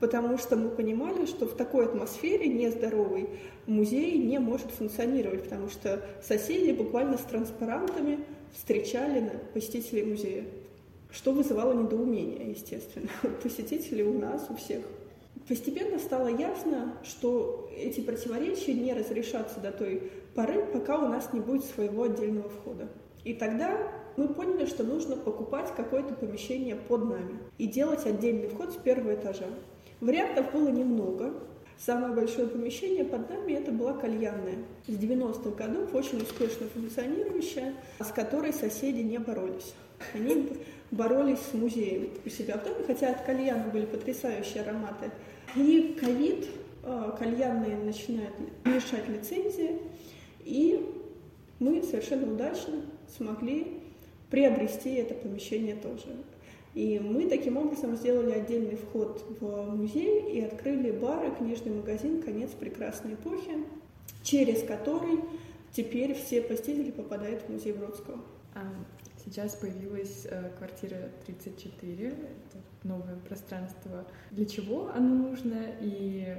потому 0.00 0.38
что 0.38 0.56
мы 0.56 0.70
понимали, 0.70 1.24
что 1.26 1.46
в 1.46 1.54
такой 1.54 1.84
атмосфере 1.84 2.48
нездоровый 2.48 3.28
музей 3.66 4.18
не 4.18 4.38
может 4.40 4.70
функционировать, 4.72 5.44
потому 5.44 5.68
что 5.68 6.04
соседи 6.20 6.72
буквально 6.72 7.16
с 7.16 7.22
транспарантами 7.22 8.24
встречали 8.54 9.30
посетителей 9.52 10.04
музея 10.04 10.44
что 11.10 11.32
вызывало 11.32 11.72
недоумение, 11.72 12.50
естественно, 12.50 13.08
у 13.22 13.28
посетителей, 13.42 14.04
у 14.04 14.18
нас, 14.18 14.46
у 14.50 14.56
всех. 14.56 14.84
Постепенно 15.46 15.98
стало 15.98 16.28
ясно, 16.28 16.98
что 17.02 17.70
эти 17.74 18.00
противоречия 18.00 18.74
не 18.74 18.92
разрешатся 18.92 19.60
до 19.60 19.72
той 19.72 20.12
поры, 20.34 20.66
пока 20.66 20.98
у 20.98 21.08
нас 21.08 21.32
не 21.32 21.40
будет 21.40 21.64
своего 21.64 22.02
отдельного 22.02 22.50
входа. 22.50 22.88
И 23.24 23.32
тогда 23.34 23.90
мы 24.16 24.28
поняли, 24.28 24.66
что 24.66 24.84
нужно 24.84 25.16
покупать 25.16 25.72
какое-то 25.74 26.14
помещение 26.14 26.76
под 26.76 27.04
нами 27.04 27.38
и 27.56 27.66
делать 27.66 28.04
отдельный 28.04 28.48
вход 28.48 28.72
с 28.72 28.76
первого 28.76 29.14
этажа. 29.14 29.46
Вариантов 30.00 30.52
было 30.52 30.68
немного. 30.68 31.34
Самое 31.78 32.12
большое 32.12 32.48
помещение 32.48 33.04
под 33.04 33.30
нами 33.30 33.52
это 33.52 33.70
была 33.70 33.94
кальянная. 33.94 34.56
С 34.86 34.92
90-х 34.92 35.50
годов 35.50 35.94
очень 35.94 36.20
успешно 36.20 36.66
функционирующая, 36.74 37.74
с 38.00 38.12
которой 38.12 38.52
соседи 38.52 39.00
не 39.00 39.18
боролись. 39.18 39.74
Они 40.14 40.48
боролись 40.90 41.40
с 41.50 41.54
музеем 41.54 42.10
у 42.24 42.28
себя 42.28 42.58
в 42.58 42.64
доме, 42.64 42.84
хотя 42.86 43.10
от 43.10 43.22
кальяна 43.22 43.68
были 43.70 43.86
потрясающие 43.86 44.62
ароматы 44.62 45.10
И 45.56 45.96
ковид, 46.00 46.46
э, 46.82 47.12
кальянные 47.18 47.76
начинают 47.76 48.34
мешать 48.64 49.08
лицензии, 49.08 49.78
и 50.44 50.84
мы 51.58 51.82
совершенно 51.82 52.32
удачно 52.32 52.82
смогли 53.16 53.80
приобрести 54.30 54.94
это 54.94 55.14
помещение 55.14 55.74
тоже. 55.74 56.16
И 56.74 56.98
мы 57.00 57.28
таким 57.28 57.56
образом 57.56 57.96
сделали 57.96 58.32
отдельный 58.32 58.76
вход 58.76 59.24
в 59.40 59.74
музей 59.74 60.32
и 60.32 60.40
открыли 60.42 60.92
бар 60.92 61.26
и 61.26 61.30
книжный 61.34 61.72
магазин 61.72 62.22
«Конец 62.22 62.50
прекрасной 62.50 63.14
эпохи», 63.14 63.64
через 64.22 64.62
который 64.62 65.18
теперь 65.72 66.14
все 66.14 66.42
посетители 66.42 66.90
попадают 66.90 67.42
в 67.42 67.48
музей 67.48 67.72
Бродского. 67.72 68.20
Сейчас 69.30 69.56
появилась 69.56 70.24
э, 70.24 70.50
квартира 70.56 71.10
34, 71.26 72.06
это 72.06 72.16
новое 72.82 73.16
пространство. 73.28 74.06
Для 74.30 74.46
чего 74.46 74.90
оно 74.94 75.14
нужно 75.28 75.66
и 75.82 76.34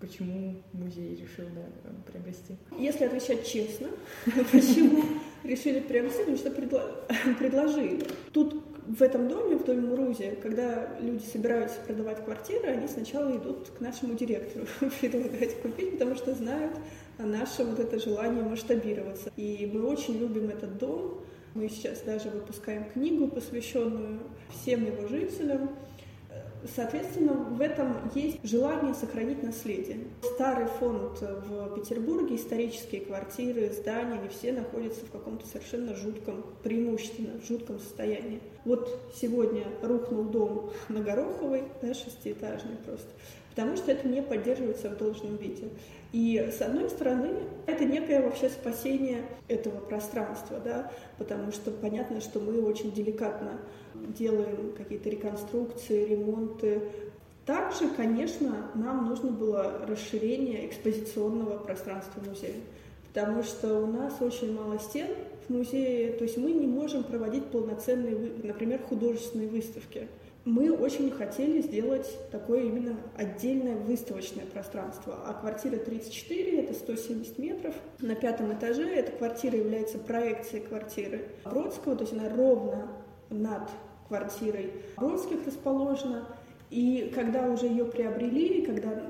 почему 0.00 0.56
музей 0.74 1.14
решил 1.14 1.46
да, 1.54 1.90
приобрести? 2.06 2.56
Если 2.78 3.04
отвечать 3.04 3.46
честно, 3.46 3.88
почему 4.52 5.02
решили 5.44 5.80
приобрести, 5.80 6.18
потому 6.18 6.36
что 6.36 6.50
предложили. 7.38 8.06
Тут 8.34 8.62
в 8.86 9.02
этом 9.02 9.28
доме, 9.28 9.56
в 9.56 9.64
доме 9.64 9.80
Мурузи, 9.80 10.36
когда 10.42 10.94
люди 11.00 11.24
собираются 11.24 11.80
продавать 11.86 12.22
квартиры, 12.22 12.68
они 12.68 12.86
сначала 12.86 13.34
идут 13.34 13.70
к 13.70 13.80
нашему 13.80 14.12
директору 14.12 14.66
предлагать 15.00 15.58
купить, 15.62 15.92
потому 15.92 16.14
что 16.16 16.34
знают 16.34 16.76
наше 17.16 17.64
вот 17.64 17.78
это 17.78 17.98
желание 17.98 18.44
масштабироваться. 18.44 19.32
И 19.36 19.70
мы 19.72 19.86
очень 19.86 20.18
любим 20.18 20.50
этот 20.50 20.76
дом. 20.76 21.22
Мы 21.56 21.70
сейчас 21.70 22.02
даже 22.02 22.28
выпускаем 22.28 22.84
книгу, 22.84 23.28
посвященную 23.28 24.20
всем 24.50 24.84
его 24.84 25.08
жителям. 25.08 25.70
Соответственно, 26.74 27.34
в 27.34 27.60
этом 27.60 28.10
есть 28.14 28.38
желание 28.42 28.94
сохранить 28.94 29.42
наследие. 29.42 29.98
Старый 30.22 30.66
фонд 30.66 31.20
в 31.20 31.74
Петербурге, 31.74 32.36
исторические 32.36 33.02
квартиры, 33.02 33.70
здания, 33.70 34.18
они 34.18 34.28
все 34.28 34.52
находятся 34.52 35.04
в 35.04 35.10
каком-то 35.10 35.46
совершенно 35.46 35.94
жутком, 35.94 36.44
преимущественно 36.62 37.40
в 37.40 37.46
жутком 37.46 37.78
состоянии. 37.78 38.40
Вот 38.64 38.88
сегодня 39.14 39.64
рухнул 39.82 40.24
дом 40.24 40.70
на 40.88 41.00
Гороховой, 41.00 41.64
да, 41.82 41.94
шестиэтажный 41.94 42.76
просто, 42.84 43.08
потому 43.50 43.76
что 43.76 43.92
это 43.92 44.08
не 44.08 44.22
поддерживается 44.22 44.90
в 44.90 44.96
должном 44.96 45.36
виде. 45.36 45.68
И 46.12 46.50
с 46.56 46.62
одной 46.62 46.88
стороны, 46.88 47.34
это 47.66 47.84
некое 47.84 48.22
вообще 48.22 48.48
спасение 48.48 49.22
этого 49.48 49.78
пространства, 49.80 50.58
да, 50.64 50.90
потому 51.18 51.52
что 51.52 51.70
понятно, 51.70 52.20
что 52.20 52.40
мы 52.40 52.60
очень 52.62 52.92
деликатно 52.92 53.60
делаем 54.12 54.72
какие-то 54.76 55.10
реконструкции, 55.10 56.06
ремонты. 56.06 56.82
Также, 57.44 57.88
конечно, 57.88 58.70
нам 58.74 59.08
нужно 59.08 59.30
было 59.30 59.86
расширение 59.86 60.66
экспозиционного 60.66 61.58
пространства 61.58 62.20
музея, 62.20 62.56
потому 63.08 63.42
что 63.42 63.82
у 63.82 63.86
нас 63.86 64.20
очень 64.20 64.52
мало 64.52 64.78
стен 64.78 65.08
в 65.46 65.52
музее, 65.52 66.12
то 66.12 66.24
есть 66.24 66.36
мы 66.36 66.50
не 66.50 66.66
можем 66.66 67.04
проводить 67.04 67.46
полноценные, 67.46 68.32
например, 68.42 68.80
художественные 68.82 69.48
выставки. 69.48 70.08
Мы 70.46 70.70
очень 70.70 71.10
хотели 71.10 71.60
сделать 71.60 72.08
такое 72.30 72.62
именно 72.62 72.96
отдельное 73.16 73.74
выставочное 73.74 74.46
пространство. 74.46 75.18
А 75.26 75.34
квартира 75.34 75.76
34— 75.76 76.60
это 76.62 76.72
170 76.72 77.38
метров. 77.38 77.74
На 77.98 78.14
пятом 78.14 78.52
этаже 78.52 78.88
эта 78.88 79.10
квартира 79.10 79.58
является 79.58 79.98
проекцией 79.98 80.64
квартиры 80.64 81.26
Бродского, 81.44 81.96
то 81.96 82.04
есть 82.04 82.12
она 82.12 82.28
ровно 82.28 82.86
над 83.28 83.68
квартирой 84.08 84.72
Бродских 84.96 85.46
расположена. 85.46 86.26
И 86.70 87.12
когда 87.14 87.48
уже 87.48 87.66
ее 87.66 87.84
приобрели, 87.84 88.64
когда 88.64 89.02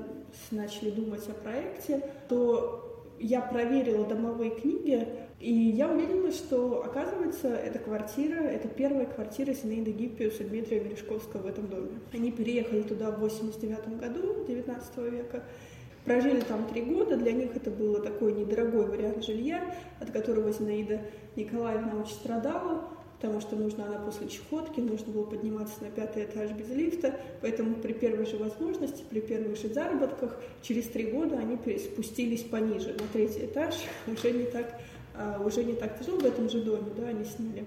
начали 0.51 0.91
думать 0.91 1.27
о 1.27 1.33
проекте, 1.33 2.01
то 2.29 2.83
я 3.19 3.41
проверила 3.41 4.05
домовые 4.05 4.51
книги, 4.51 5.07
и 5.39 5.51
я 5.51 5.89
увидела, 5.89 6.31
что, 6.31 6.83
оказывается, 6.83 7.47
эта 7.47 7.79
квартира, 7.79 8.41
это 8.41 8.67
первая 8.67 9.05
квартира 9.05 9.53
Синеида 9.53 9.91
Гиппиуса 9.91 10.43
Дмитрия 10.43 10.81
Мережковского 10.81 11.43
в 11.43 11.45
этом 11.47 11.67
доме. 11.67 11.99
Они 12.13 12.31
переехали 12.31 12.81
туда 12.81 13.11
в 13.11 13.19
89 13.19 13.99
году, 13.99 14.45
19 14.47 14.97
века, 15.11 15.43
прожили 16.05 16.41
там 16.41 16.65
три 16.67 16.81
года, 16.81 17.17
для 17.17 17.33
них 17.33 17.55
это 17.55 17.69
был 17.69 18.01
такой 18.01 18.33
недорогой 18.33 18.87
вариант 18.87 19.23
жилья, 19.23 19.75
от 19.99 20.11
которого 20.11 20.51
Зинаида 20.51 21.01
Николаевна 21.37 22.01
очень 22.01 22.15
страдала 22.15 22.89
потому 23.17 23.41
что 23.41 23.55
нужно 23.55 23.85
она 23.85 23.97
после 23.99 24.27
чехотки, 24.27 24.79
нужно 24.79 25.11
было 25.11 25.23
подниматься 25.23 25.83
на 25.83 25.89
пятый 25.89 26.25
этаж 26.25 26.51
без 26.51 26.69
лифта, 26.69 27.19
поэтому 27.41 27.75
при 27.75 27.93
первой 27.93 28.25
же 28.25 28.37
возможности, 28.37 29.03
при 29.09 29.21
первых 29.21 29.57
же 29.57 29.69
заработках, 29.69 30.39
через 30.61 30.85
три 30.87 31.11
года 31.11 31.37
они 31.37 31.57
спустились 31.79 32.43
пониже, 32.43 32.93
на 32.93 33.07
третий 33.11 33.45
этаж, 33.45 33.73
уже 34.07 34.31
не 34.31 34.45
так, 34.45 34.79
а, 35.15 35.41
уже 35.43 35.63
не 35.63 35.73
так 35.73 35.99
тяжело 35.99 36.19
в 36.19 36.25
этом 36.25 36.49
же 36.49 36.61
доме, 36.61 36.91
да, 36.95 37.07
они 37.07 37.25
сняли 37.25 37.65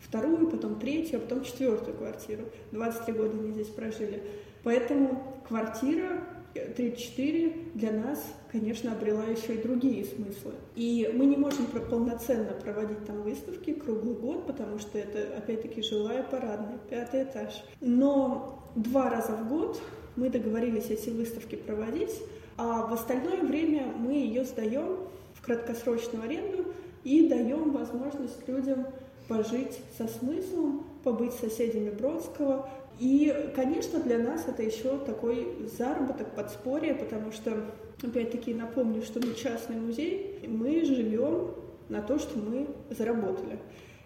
вторую, 0.00 0.48
потом 0.48 0.78
третью, 0.78 1.18
а 1.18 1.20
потом 1.20 1.42
четвертую 1.42 1.96
квартиру. 1.96 2.44
23 2.72 3.14
года 3.14 3.38
они 3.38 3.52
здесь 3.52 3.68
прожили. 3.68 4.22
Поэтому 4.62 5.40
квартира 5.48 6.22
34 6.54 7.52
для 7.74 7.92
нас, 7.92 8.24
конечно, 8.50 8.92
обрела 8.92 9.24
еще 9.24 9.54
и 9.54 9.62
другие 9.62 10.04
смыслы. 10.04 10.52
И 10.74 11.10
мы 11.14 11.26
не 11.26 11.36
можем 11.36 11.66
полноценно 11.66 12.52
проводить 12.52 13.04
там 13.06 13.22
выставки 13.22 13.72
круглый 13.72 14.14
год, 14.14 14.46
потому 14.46 14.78
что 14.78 14.98
это, 14.98 15.36
опять-таки, 15.36 15.82
жилая 15.82 16.22
парадная, 16.22 16.78
пятый 16.90 17.24
этаж. 17.24 17.64
Но 17.80 18.62
два 18.74 19.10
раза 19.10 19.32
в 19.32 19.48
год 19.48 19.80
мы 20.16 20.28
договорились 20.28 20.90
эти 20.90 21.10
выставки 21.10 21.56
проводить, 21.56 22.22
а 22.56 22.86
в 22.86 22.92
остальное 22.92 23.42
время 23.42 23.86
мы 23.86 24.12
ее 24.12 24.44
сдаем 24.44 24.98
в 25.34 25.42
краткосрочную 25.42 26.24
аренду 26.24 26.66
и 27.04 27.28
даем 27.28 27.72
возможность 27.72 28.46
людям 28.46 28.86
пожить 29.28 29.80
со 29.96 30.06
смыслом, 30.06 30.84
побыть 31.02 31.32
соседями 31.32 31.90
Бродского, 31.90 32.68
и, 32.98 33.50
конечно, 33.54 34.00
для 34.00 34.18
нас 34.18 34.46
это 34.46 34.62
еще 34.62 34.98
такой 34.98 35.68
заработок, 35.76 36.34
подспорье, 36.34 36.94
потому 36.94 37.32
что, 37.32 37.64
опять-таки, 38.02 38.54
напомню, 38.54 39.02
что 39.02 39.20
мы 39.20 39.34
частный 39.34 39.76
музей, 39.76 40.40
мы 40.46 40.84
живем 40.84 41.54
на 41.88 42.00
то, 42.02 42.18
что 42.18 42.38
мы 42.38 42.68
заработали. 42.90 43.58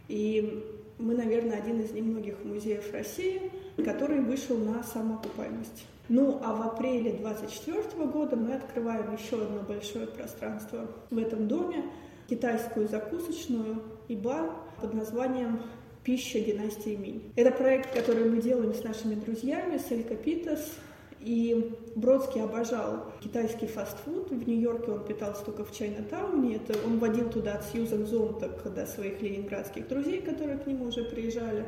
И 0.09 0.65
мы, 0.99 1.15
наверное, 1.15 1.59
один 1.59 1.81
из 1.81 1.93
немногих 1.93 2.37
музеев 2.45 2.93
России, 2.93 3.51
который 3.85 4.21
вышел 4.21 4.57
на 4.57 4.83
самоокупаемость. 4.83 5.87
Ну, 6.09 6.41
а 6.43 6.55
в 6.55 6.63
апреле 6.63 7.13
2024 7.13 8.07
года 8.07 8.37
мы 8.37 8.55
открываем 8.55 9.13
еще 9.13 9.43
одно 9.43 9.63
большое 9.63 10.07
пространство 10.07 10.87
в 11.11 11.19
этом 11.19 11.49
доме, 11.49 11.85
китайскую 12.29 12.89
закусочную 12.89 13.83
и 14.09 14.15
бар 14.15 14.53
под 14.81 14.95
названием 14.95 15.61
«Пища 16.07 16.39
династии 16.39 16.95
Минь». 16.95 17.33
Это 17.35 17.51
проект, 17.51 17.93
который 17.93 18.31
мы 18.31 18.41
делаем 18.41 18.73
с 18.73 18.85
нашими 18.85 19.17
друзьями, 19.17 19.77
с 19.77 19.91
Элька 19.91 20.15
Питас, 20.15 20.75
и 21.19 21.77
Бродский 21.97 22.45
обожал 22.45 23.13
китайский 23.21 23.67
фастфуд. 23.67 24.31
В 24.31 24.47
Нью-Йорке 24.47 24.93
он 24.93 25.05
питался 25.05 25.45
только 25.45 25.65
в 25.65 25.73
Чайна-тауне. 25.73 26.59
Это 26.59 26.79
он 26.87 27.01
водил 27.01 27.29
туда 27.29 27.55
от 27.55 27.65
Сьюзан 27.65 28.07
Зонтак 28.07 28.73
до 28.73 28.87
своих 28.87 29.21
ленинградских 29.21 29.89
друзей, 29.89 30.23
которые 30.23 30.59
к 30.59 30.69
нему 30.69 30.85
уже 30.85 31.03
приезжали 31.03 31.65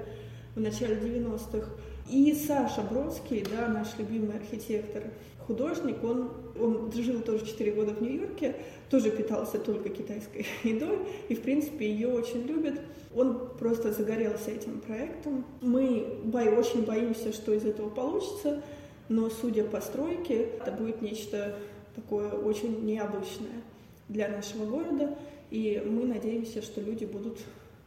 в 0.54 0.60
начале 0.60 0.94
90-х. 0.94 1.72
И 2.08 2.32
Саша 2.32 2.82
Бродский, 2.82 3.44
да, 3.44 3.66
наш 3.66 3.88
любимый 3.98 4.36
архитектор, 4.36 5.02
художник, 5.48 6.04
он, 6.04 6.30
он 6.60 6.92
жил 6.92 7.20
тоже 7.20 7.44
4 7.44 7.72
года 7.72 7.94
в 7.94 8.02
Нью-Йорке, 8.02 8.54
тоже 8.90 9.10
питался 9.10 9.58
только 9.58 9.88
китайской 9.88 10.46
едой, 10.62 10.98
и, 11.28 11.34
в 11.34 11.42
принципе, 11.42 11.90
ее 11.90 12.08
очень 12.08 12.42
любит. 12.42 12.80
Он 13.14 13.56
просто 13.58 13.92
загорелся 13.92 14.50
этим 14.50 14.80
проектом. 14.80 15.44
Мы 15.62 16.20
бо- 16.22 16.54
очень 16.58 16.84
боимся, 16.84 17.32
что 17.32 17.52
из 17.54 17.64
этого 17.64 17.88
получится, 17.88 18.62
но, 19.08 19.30
судя 19.30 19.64
по 19.64 19.80
стройке, 19.80 20.42
это 20.60 20.70
будет 20.70 21.00
нечто 21.00 21.56
такое 21.96 22.30
очень 22.30 22.84
необычное 22.84 23.62
для 24.08 24.28
нашего 24.28 24.66
города, 24.66 25.16
и 25.50 25.82
мы 25.84 26.04
надеемся, 26.04 26.60
что 26.60 26.82
люди 26.82 27.06
будут 27.06 27.38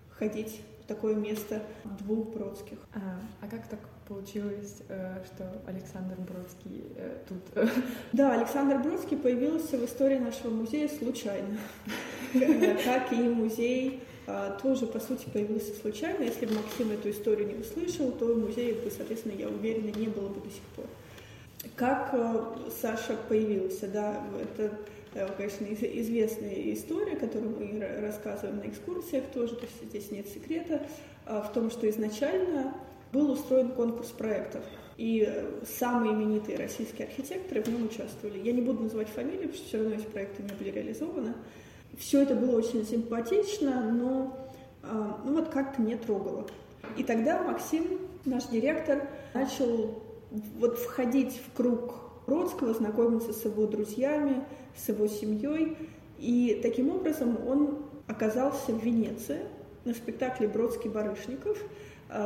ходить 0.09 0.61
в 0.83 0.87
такое 0.87 1.15
место 1.15 1.61
двух 1.99 2.33
Бродских. 2.33 2.79
А, 2.93 3.21
а 3.41 3.47
как 3.47 3.67
так 3.67 3.79
получилось, 4.11 4.81
э, 4.89 5.23
что 5.25 5.45
Александр 5.65 6.15
Бродский 6.17 6.83
э, 6.97 7.17
тут? 7.27 7.65
Да, 8.11 8.33
Александр 8.33 8.79
Бродский 8.79 9.17
появился 9.17 9.77
в 9.77 9.85
истории 9.85 10.17
нашего 10.17 10.49
музея 10.49 10.89
случайно, 10.89 11.57
как 12.33 13.13
и 13.13 13.15
музей 13.15 14.03
а, 14.27 14.57
тоже, 14.61 14.85
по 14.85 14.99
сути, 14.99 15.27
появился 15.29 15.73
случайно. 15.79 16.23
Если 16.23 16.45
бы 16.45 16.55
Максим 16.55 16.91
эту 16.91 17.09
историю 17.09 17.47
не 17.47 17.55
услышал, 17.55 18.11
то 18.11 18.25
музея 18.35 18.75
бы, 18.75 18.91
соответственно, 18.91 19.33
я 19.33 19.47
уверена, 19.47 19.97
не 19.97 20.07
было 20.07 20.27
бы 20.27 20.41
до 20.41 20.49
сих 20.49 20.63
пор. 20.75 20.85
Как 21.75 22.09
э, 22.13 22.43
Саша 22.81 23.15
появился, 23.29 23.87
да, 23.87 24.21
это, 24.41 24.77
конечно, 25.37 25.65
известная 25.65 26.73
история, 26.73 27.15
которую 27.15 27.57
мы 27.57 28.01
рассказываем 28.01 28.57
на 28.57 28.67
экскурсиях 28.67 29.25
тоже, 29.33 29.55
то 29.55 29.65
есть 29.65 29.89
здесь 29.89 30.11
нет 30.11 30.27
секрета, 30.27 30.85
а 31.25 31.41
в 31.41 31.53
том, 31.53 31.71
что 31.71 31.89
изначально 31.89 32.73
был 33.11 33.31
устроен 33.31 33.69
конкурс 33.69 34.09
проектов 34.09 34.63
и 34.97 35.27
самые 35.79 36.13
именитые 36.13 36.57
российские 36.57 37.07
архитекторы 37.07 37.63
в 37.63 37.67
нем 37.67 37.85
участвовали. 37.85 38.39
Я 38.39 38.53
не 38.53 38.61
буду 38.61 38.83
называть 38.83 39.09
фамилии, 39.09 39.47
потому 39.47 39.53
что 39.55 39.67
все 39.67 39.77
равно 39.77 39.95
эти 39.95 40.05
проекты 40.05 40.43
не 40.43 40.53
были 40.53 40.71
реализованы. 40.71 41.33
Все 41.97 42.21
это 42.21 42.35
было 42.35 42.57
очень 42.57 42.85
симпатично, 42.85 43.91
но 43.91 44.37
а, 44.83 45.21
ну 45.25 45.33
вот 45.33 45.49
как-то 45.49 45.81
не 45.81 45.95
трогало. 45.95 46.47
И 46.97 47.03
тогда 47.03 47.41
Максим, 47.43 47.99
наш 48.25 48.45
директор, 48.47 49.07
начал 49.33 50.01
вот 50.59 50.77
входить 50.77 51.39
в 51.47 51.55
круг 51.55 51.95
Бродского, 52.27 52.73
знакомиться 52.73 53.33
с 53.33 53.43
его 53.45 53.65
друзьями, 53.65 54.43
с 54.75 54.87
его 54.89 55.07
семьей. 55.07 55.77
И 56.17 56.59
таким 56.61 56.89
образом 56.89 57.37
он 57.47 57.85
оказался 58.07 58.71
в 58.71 58.83
Венеции 58.83 59.39
на 59.83 59.93
спектакле 59.93 60.47
«Бродский-Барышников», 60.47 61.57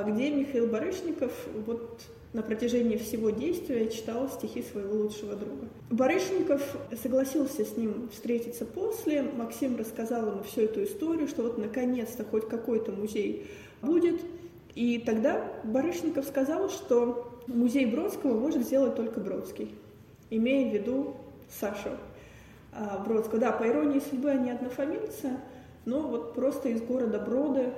где 0.08 0.32
Михаил 0.32 0.67
Барышников 0.67 1.32
вот 1.65 2.02
на 2.36 2.41
протяжении 2.41 2.98
всего 2.98 3.30
действия 3.30 3.89
читал 3.89 4.28
стихи 4.28 4.62
своего 4.62 4.95
лучшего 4.95 5.36
друга. 5.36 5.67
Барышников 5.89 6.62
согласился 7.02 7.63
с 7.63 7.78
ним 7.78 8.10
встретиться 8.12 8.65
после. 8.65 9.21
Максим 9.24 9.78
рассказал 9.78 10.28
ему 10.28 10.43
всю 10.43 10.62
эту 10.62 10.84
историю, 10.84 11.30
что 11.30 11.43
вот 11.43 11.58
наконец-то 11.58 12.26
хоть 12.26 12.50
какой-то 12.50 12.91
музей 12.91 13.48
будет. 13.82 14.19
И 14.76 15.00
тогда 15.00 15.50
Барышников 15.63 16.26
сказал, 16.26 16.69
что 16.69 17.32
музей 17.48 17.86
Бродского 17.86 18.38
может 18.38 18.63
сделать 18.63 18.95
только 18.95 19.21
Бродский, 19.21 19.74
имея 20.30 20.69
в 20.69 20.74
виду 20.74 21.15
Сашу 21.58 21.91
а, 22.74 22.98
Бродского. 23.08 23.39
Да, 23.39 23.54
по 23.54 23.65
иронии 23.65 24.02
судьбы 24.02 24.32
они 24.32 24.52
однофамильцы, 24.52 25.38
но 25.86 26.02
вот 26.02 26.34
просто 26.34 26.67
из 26.67 26.82
города 26.82 27.19
Броды 27.19 27.71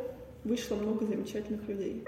вышло 0.47 0.75
много 0.75 1.05
замечательных 1.05 1.67
людей. 1.67 2.05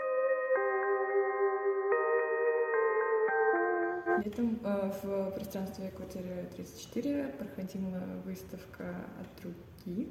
Летом 4.23 4.59
э, 4.63 4.91
в 5.01 5.31
пространстве 5.31 5.91
квартиры 5.95 6.49
34 6.55 7.35
проходила 7.37 8.01
выставка 8.25 8.95
от 9.19 9.45
руки. 9.45 10.09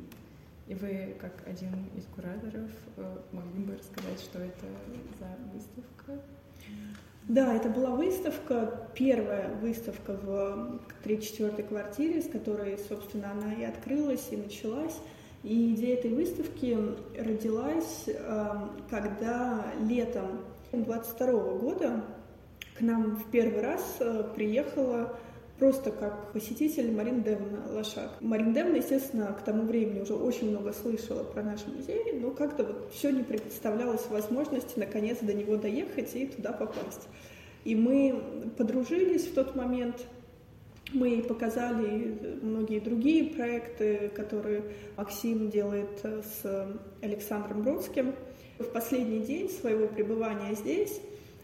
И 0.67 0.75
вы, 0.75 1.17
как 1.21 1.33
один 1.47 1.73
из 1.97 2.05
кураторов, 2.15 2.71
э, 2.97 3.17
могли 3.33 3.65
бы 3.65 3.77
рассказать, 3.77 4.21
что 4.21 4.39
это 4.39 4.67
за 5.19 5.27
выставка? 5.53 6.23
Да, 7.25 7.55
это 7.55 7.69
была 7.69 7.91
выставка, 7.91 8.89
первая 8.95 9.55
выставка 9.57 10.15
в 10.15 10.81
34-й 11.05 11.63
квартире, 11.65 12.23
с 12.23 12.29
которой, 12.29 12.79
собственно, 12.89 13.33
она 13.33 13.53
и 13.53 13.65
открылась, 13.65 14.29
и 14.31 14.37
началась. 14.37 14.97
И 15.43 15.75
идея 15.75 15.97
этой 15.97 16.13
выставки 16.13 16.77
родилась, 17.17 18.05
э, 18.07 18.47
когда 18.91 19.67
летом 19.89 20.41
22 20.73 21.33
года 21.59 22.05
к 22.77 22.81
нам 22.81 23.17
в 23.17 23.31
первый 23.31 23.63
раз 23.63 23.97
э, 24.01 24.25
приехала 24.35 25.17
просто 25.59 25.91
как 25.91 26.33
посетитель 26.33 26.93
Марин 26.93 27.23
Демна 27.23 27.65
Лошак. 27.73 28.11
Марин 28.21 28.53
Демна, 28.53 28.77
естественно, 28.77 29.27
к 29.33 29.45
тому 29.45 29.63
времени 29.65 30.01
уже 30.01 30.15
очень 30.15 30.51
много 30.51 30.73
слышала 30.73 31.25
про 31.25 31.43
наш 31.43 31.67
музей, 31.67 32.19
но 32.21 32.31
как-то 32.31 32.65
вот 32.65 32.91
все 32.93 33.11
не 33.11 33.23
представлялось 33.23 34.07
возможности 34.09 34.79
наконец 34.79 35.19
до 35.21 35.35
него 35.35 35.57
доехать 35.57 36.15
и 36.15 36.27
туда 36.27 36.53
попасть. 36.53 37.09
И 37.65 37.75
мы 37.75 38.51
подружились 38.57 39.27
в 39.27 39.35
тот 39.35 39.57
момент, 39.57 40.07
мы 40.93 41.23
показали 41.23 42.39
многие 42.43 42.81
другие 42.81 43.35
проекты, 43.35 44.11
которые 44.15 44.63
Максим 44.97 45.51
делает 45.51 46.01
э, 46.03 46.23
с 46.23 46.77
Александром 47.03 47.63
Бродским. 47.63 48.15
В 48.59 48.65
последний 48.65 49.21
день 49.21 49.51
своего 49.51 49.87
пребывания 49.87 50.55
здесь 50.55 51.01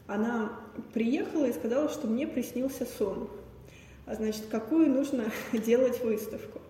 она 0.06 0.60
приехала 0.92 1.46
и 1.46 1.52
сказала, 1.52 1.88
что 1.88 2.06
мне 2.06 2.26
приснился 2.26 2.86
сон. 2.86 3.28
А 4.06 4.14
значит, 4.14 4.44
какую 4.50 4.90
нужно 4.90 5.24
делать 5.52 6.02
выставку? 6.02 6.60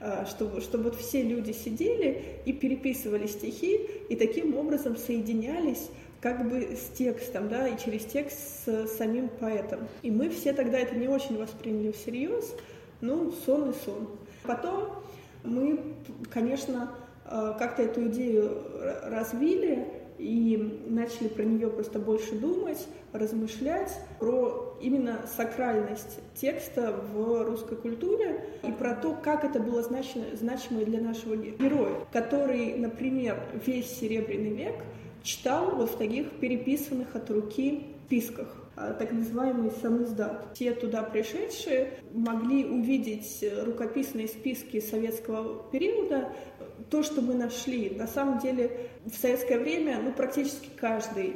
А, 0.00 0.26
чтобы, 0.26 0.60
чтобы 0.60 0.84
вот 0.84 0.96
все 0.96 1.22
люди 1.22 1.52
сидели 1.52 2.40
и 2.44 2.52
переписывали 2.52 3.26
стихи, 3.26 3.76
и 4.08 4.16
таким 4.16 4.54
образом 4.56 4.96
соединялись 4.96 5.88
как 6.24 6.48
бы 6.48 6.74
с 6.74 6.96
текстом, 6.96 7.50
да, 7.50 7.68
и 7.68 7.78
через 7.78 8.06
текст 8.06 8.64
с 8.64 8.88
самим 8.96 9.28
поэтом. 9.28 9.80
И 10.00 10.10
мы 10.10 10.30
все 10.30 10.54
тогда 10.54 10.78
это 10.78 10.94
не 10.96 11.06
очень 11.06 11.36
восприняли 11.36 11.92
всерьез, 11.92 12.54
ну, 13.02 13.30
сон 13.44 13.68
и 13.68 13.74
сон. 13.84 14.08
Потом 14.44 14.88
мы, 15.42 15.78
конечно, 16.30 16.92
а, 17.26 17.52
как-то 17.52 17.82
эту 17.82 18.06
идею 18.06 18.62
развили, 19.02 19.86
и 20.16 20.84
начали 20.86 21.28
про 21.28 21.42
нее 21.42 21.68
просто 21.68 21.98
больше 21.98 22.36
думать, 22.36 22.86
размышлять 23.12 23.92
про 24.18 24.78
именно 24.80 25.26
сакральность 25.36 26.20
текста 26.34 26.92
в 27.12 27.44
русской 27.44 27.76
культуре 27.76 28.46
и 28.62 28.72
про 28.72 28.94
то, 28.94 29.14
как 29.14 29.44
это 29.44 29.60
было 29.60 29.82
значимо, 29.82 30.24
значимо 30.34 30.84
для 30.84 31.00
нашего 31.00 31.36
героя, 31.36 31.96
который, 32.12 32.74
например, 32.76 33.38
весь 33.66 33.90
Серебряный 33.90 34.54
век 34.54 34.76
читал 35.24 35.74
вот 35.74 35.90
в 35.90 35.96
таких 35.96 36.30
переписанных 36.38 37.16
от 37.16 37.28
руки 37.30 37.94
списках 38.14 38.48
а, 38.76 38.92
так 38.92 39.12
называемый 39.12 39.70
самиздат. 39.70 40.54
Все 40.54 40.72
туда 40.72 41.02
пришедшие 41.02 41.98
могли 42.12 42.64
увидеть 42.64 43.44
рукописные 43.64 44.28
списки 44.28 44.80
советского 44.80 45.70
периода, 45.70 46.32
то, 46.90 47.02
что 47.02 47.22
мы 47.22 47.34
нашли. 47.34 47.90
На 47.90 48.06
самом 48.06 48.38
деле 48.38 48.90
в 49.04 49.14
советское 49.14 49.58
время 49.58 50.00
ну, 50.02 50.12
практически 50.12 50.68
каждый 50.76 51.34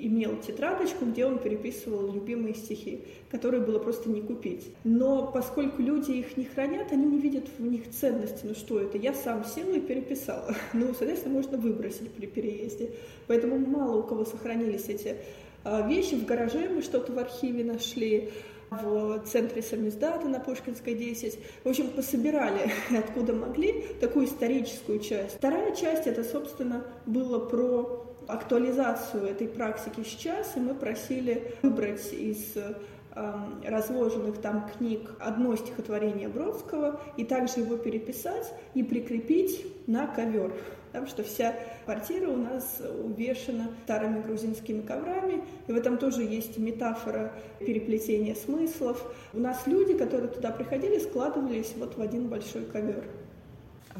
имел 0.00 0.36
тетрадочку, 0.36 1.04
где 1.06 1.26
он 1.26 1.38
переписывал 1.38 2.12
любимые 2.12 2.54
стихи, 2.54 3.04
которые 3.30 3.62
было 3.62 3.78
просто 3.78 4.08
не 4.08 4.20
купить. 4.20 4.70
Но 4.84 5.30
поскольку 5.32 5.82
люди 5.82 6.12
их 6.12 6.36
не 6.36 6.44
хранят, 6.44 6.92
они 6.92 7.06
не 7.06 7.18
видят 7.18 7.44
в 7.58 7.66
них 7.66 7.90
ценности. 7.90 8.44
Ну 8.44 8.54
что 8.54 8.80
это? 8.80 8.98
Я 8.98 9.14
сам 9.14 9.44
сел 9.44 9.70
и 9.72 9.80
переписал. 9.80 10.44
Ну, 10.72 10.94
соответственно, 10.94 11.34
можно 11.34 11.58
выбросить 11.58 12.10
при 12.12 12.26
переезде. 12.26 12.90
Поэтому 13.26 13.58
мало 13.58 13.96
у 13.96 14.02
кого 14.02 14.24
сохранились 14.24 14.88
эти 14.88 15.16
а, 15.64 15.86
вещи. 15.88 16.14
В 16.14 16.24
гараже 16.24 16.68
мы 16.68 16.82
что-то 16.82 17.12
в 17.12 17.18
архиве 17.18 17.64
нашли 17.64 18.30
в 18.70 19.22
центре 19.26 19.62
самиздата 19.62 20.28
на 20.28 20.40
Пушкинской 20.40 20.94
10. 20.94 21.38
В 21.64 21.68
общем, 21.68 21.88
пособирали 21.90 22.70
откуда 22.96 23.32
могли 23.32 23.84
такую 24.00 24.26
историческую 24.26 25.00
часть. 25.00 25.36
Вторая 25.36 25.74
часть, 25.74 26.06
это, 26.06 26.24
собственно, 26.24 26.84
было 27.06 27.38
про 27.38 28.04
актуализацию 28.28 29.24
этой 29.24 29.48
практики 29.48 30.04
сейчас, 30.04 30.56
и 30.56 30.60
мы 30.60 30.74
просили 30.74 31.54
выбрать 31.62 32.12
из 32.12 32.56
эм, 32.56 33.62
разложенных 33.64 34.40
там 34.40 34.70
книг 34.76 35.10
одно 35.18 35.56
стихотворение 35.56 36.28
Бродского 36.28 37.00
и 37.16 37.24
также 37.24 37.60
его 37.60 37.76
переписать 37.76 38.52
и 38.74 38.82
прикрепить 38.82 39.66
на 39.88 40.06
ковер 40.06 40.52
потому 40.88 41.06
что 41.06 41.22
вся 41.22 41.54
квартира 41.84 42.28
у 42.28 42.36
нас 42.36 42.80
увешана 43.04 43.70
старыми 43.84 44.20
грузинскими 44.20 44.80
коврами, 44.80 45.44
и 45.66 45.72
в 45.72 45.76
этом 45.76 45.98
тоже 45.98 46.22
есть 46.22 46.58
метафора 46.58 47.32
переплетения 47.60 48.34
смыслов. 48.34 49.02
У 49.32 49.38
нас 49.38 49.66
люди, 49.66 49.96
которые 49.96 50.28
туда 50.28 50.50
приходили, 50.50 50.98
складывались 50.98 51.74
вот 51.76 51.96
в 51.96 52.00
один 52.00 52.28
большой 52.28 52.64
ковер. 52.64 53.04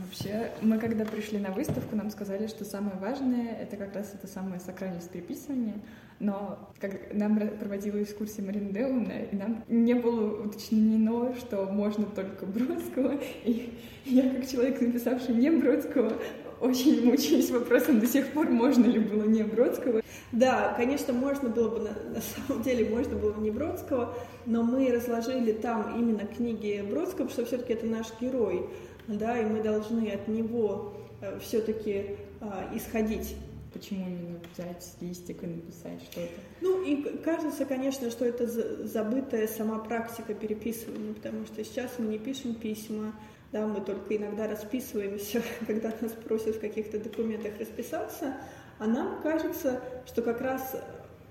Вообще, 0.05 0.53
мы 0.61 0.79
когда 0.79 1.05
пришли 1.05 1.39
на 1.39 1.51
выставку, 1.51 1.97
нам 1.97 2.11
сказали, 2.11 2.47
что 2.47 2.65
самое 2.65 2.97
важное— 2.99 3.57
это 3.61 3.77
как 3.77 3.95
раз 3.95 4.13
это 4.15 4.27
самое 4.27 4.61
сакральность 4.61 5.11
переписывания, 5.11 5.75
но 6.21 6.59
как 6.81 7.15
нам 7.15 7.39
проводила 7.59 8.03
экскурсия 8.03 8.45
Марина 8.45 8.71
Деуна, 8.71 9.13
и 9.31 9.37
нам 9.37 9.65
не 9.69 9.95
было 9.95 10.45
уточнено, 10.45 11.35
что 11.37 11.65
можно 11.67 12.07
только 12.07 12.47
Бродского, 12.47 13.19
и 13.45 13.79
я, 14.05 14.31
как 14.31 14.49
человек, 14.49 14.81
написавший 14.81 15.35
не 15.35 15.51
Бродского, 15.51 16.13
очень 16.61 17.05
мучаюсь 17.05 17.51
вопросом 17.51 18.01
до 18.01 18.07
сих 18.07 18.33
пор, 18.33 18.51
можно 18.51 18.85
ли 18.85 18.99
было 18.99 19.25
не 19.25 19.43
Бродского. 19.43 20.03
Да, 20.33 20.75
конечно, 20.77 21.13
можно 21.13 21.49
было 21.49 21.69
бы, 21.69 21.79
на, 21.81 21.91
на 22.15 22.21
самом 22.21 22.63
деле, 22.63 22.89
можно 22.89 23.17
было 23.17 23.33
бы 23.33 23.41
не 23.41 23.51
Бродского, 23.51 24.15
но 24.45 24.63
мы 24.63 24.91
разложили 24.93 25.53
там 25.53 25.95
именно 25.99 26.27
книги 26.27 26.85
Бродского, 26.89 27.27
потому 27.27 27.31
что 27.31 27.45
все-таки 27.47 27.73
это 27.73 27.87
наш 27.87 28.07
герой, 28.21 28.69
да, 29.09 29.39
и 29.39 29.45
мы 29.45 29.63
должны 29.63 30.09
от 30.11 30.29
него 30.29 30.93
э, 31.21 31.39
все-таки 31.41 32.17
э, 32.41 32.77
исходить. 32.77 33.37
Почему 33.73 34.07
именно 34.07 34.41
взять 34.55 34.95
листик 35.01 35.43
и 35.43 35.47
написать 35.47 36.03
что-то? 36.11 36.33
Ну, 36.61 36.83
и 36.83 37.19
кажется, 37.19 37.65
конечно, 37.65 38.11
что 38.11 38.25
это 38.25 38.47
забытая 38.87 39.47
сама 39.47 39.79
практика 39.79 40.35
переписывания, 40.35 41.15
потому 41.15 41.45
что 41.47 41.63
сейчас 41.65 41.93
мы 41.99 42.07
не 42.07 42.19
пишем 42.19 42.55
письма, 42.55 43.13
да, 43.53 43.67
мы 43.67 43.81
только 43.81 44.17
иногда 44.17 44.47
расписываемся, 44.47 45.43
когда 45.67 45.93
нас 46.01 46.13
просят 46.13 46.57
в 46.57 46.61
каких-то 46.61 46.99
документах 46.99 47.53
расписаться, 47.59 48.37
а 48.79 48.87
нам 48.87 49.23
кажется, 49.23 49.83
что 50.07 50.23
как 50.23 50.41
раз 50.41 50.77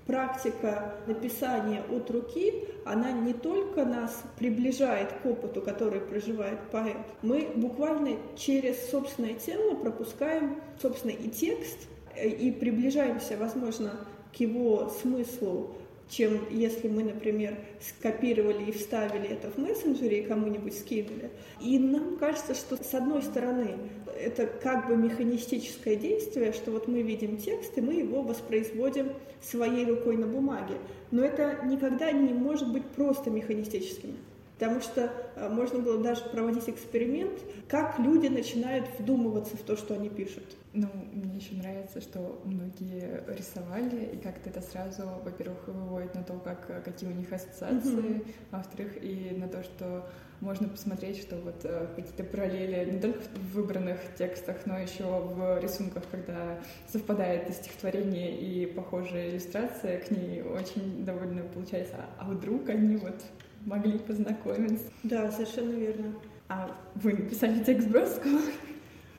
практика 0.08 0.94
написания 1.06 1.82
от 1.92 2.10
руки, 2.10 2.66
она 2.86 3.12
не 3.12 3.34
только 3.34 3.84
нас 3.84 4.22
приближает 4.38 5.12
к 5.12 5.26
опыту, 5.26 5.60
который 5.60 6.00
проживает 6.00 6.58
поэт, 6.72 6.96
мы 7.20 7.50
буквально 7.54 8.16
через 8.34 8.90
собственное 8.90 9.34
тело 9.34 9.74
пропускаем, 9.74 10.62
собственно, 10.80 11.12
и 11.12 11.28
текст, 11.28 11.88
и 12.16 12.50
приближаемся, 12.50 13.36
возможно, 13.36 13.92
к 14.32 14.40
его 14.40 14.88
смыслу 14.88 15.74
чем 16.08 16.40
если 16.50 16.88
мы, 16.88 17.04
например, 17.04 17.58
скопировали 17.80 18.64
и 18.64 18.72
вставили 18.72 19.28
это 19.28 19.50
в 19.50 19.58
мессенджере 19.58 20.20
и 20.20 20.26
кому-нибудь 20.26 20.78
скинули. 20.78 21.30
И 21.60 21.78
нам 21.78 22.16
кажется, 22.16 22.54
что 22.54 22.82
с 22.82 22.94
одной 22.94 23.22
стороны 23.22 23.76
это 24.18 24.46
как 24.46 24.88
бы 24.88 24.96
механистическое 24.96 25.96
действие, 25.96 26.52
что 26.52 26.70
вот 26.70 26.88
мы 26.88 27.02
видим 27.02 27.36
текст, 27.36 27.76
и 27.76 27.80
мы 27.80 27.94
его 27.94 28.22
воспроизводим 28.22 29.12
своей 29.42 29.84
рукой 29.84 30.16
на 30.16 30.26
бумаге. 30.26 30.74
Но 31.10 31.24
это 31.24 31.60
никогда 31.64 32.10
не 32.10 32.32
может 32.32 32.72
быть 32.72 32.84
просто 32.84 33.30
механистическим. 33.30 34.16
Потому 34.58 34.80
что 34.80 35.12
э, 35.36 35.48
можно 35.48 35.78
было 35.78 36.02
даже 36.02 36.24
проводить 36.24 36.68
эксперимент, 36.68 37.38
как 37.68 37.98
люди 38.00 38.26
начинают 38.26 38.88
вдумываться 38.98 39.56
в 39.56 39.60
то, 39.60 39.76
что 39.76 39.94
они 39.94 40.08
пишут. 40.08 40.44
Ну, 40.72 40.88
мне 41.12 41.36
еще 41.36 41.54
нравится, 41.54 42.00
что 42.00 42.40
многие 42.44 43.22
рисовали, 43.28 44.10
и 44.14 44.16
как-то 44.16 44.50
это 44.50 44.60
сразу, 44.60 45.02
во-первых, 45.24 45.68
выводит 45.68 46.14
на 46.14 46.24
то, 46.24 46.34
как, 46.40 46.82
какие 46.84 47.08
у 47.08 47.14
них 47.14 47.32
ассоциации, 47.32 47.98
mm-hmm. 47.98 48.34
а 48.50 48.56
во-вторых, 48.56 49.02
и 49.02 49.36
на 49.36 49.48
то, 49.48 49.62
что 49.62 50.08
можно 50.40 50.68
посмотреть, 50.68 51.20
что 51.20 51.36
вот 51.36 51.64
э, 51.64 51.86
какие-то 51.94 52.24
параллели 52.24 52.90
не 52.90 53.00
только 53.00 53.20
в 53.20 53.54
выбранных 53.54 53.98
текстах, 54.16 54.56
но 54.66 54.78
еще 54.78 55.04
в 55.04 55.60
рисунках, 55.60 56.02
когда 56.10 56.58
совпадает 56.92 57.52
стихотворение 57.54 58.36
и 58.36 58.66
похожая 58.66 59.30
иллюстрация 59.30 60.00
к 60.00 60.10
ней, 60.10 60.42
очень 60.42 61.04
довольно 61.04 61.42
получается. 61.42 61.96
А 62.18 62.28
вдруг 62.28 62.68
они 62.68 62.96
вот 62.96 63.22
могли 63.64 63.98
познакомиться. 63.98 64.86
Да, 65.02 65.30
совершенно 65.30 65.72
верно. 65.72 66.14
А 66.48 66.70
вы 66.94 67.12
написали 67.12 67.62
текст 67.62 67.88
Бродского? 67.88 68.40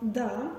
Да, 0.02 0.54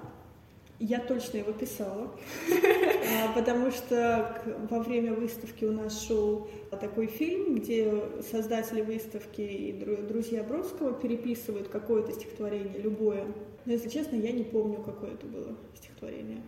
я 0.80 0.98
точно 0.98 1.38
его 1.38 1.52
писала, 1.52 2.10
а, 2.50 3.32
потому 3.34 3.70
что 3.70 4.42
во 4.70 4.80
время 4.80 5.12
выставки 5.12 5.64
у 5.66 5.72
нас 5.72 6.06
шел 6.06 6.48
такой 6.80 7.06
фильм, 7.06 7.56
где 7.56 8.02
создатели 8.30 8.80
выставки 8.80 9.42
и 9.42 9.72
друзья 10.08 10.42
Бродского 10.42 10.94
переписывают 10.94 11.68
какое-то 11.68 12.12
стихотворение, 12.12 12.78
любое. 12.78 13.26
Но, 13.66 13.72
если 13.72 13.90
честно, 13.90 14.16
я 14.16 14.32
не 14.32 14.42
помню, 14.42 14.82
какое 14.82 15.12
это 15.12 15.26
было 15.26 15.54
стихотворение. 15.76 16.42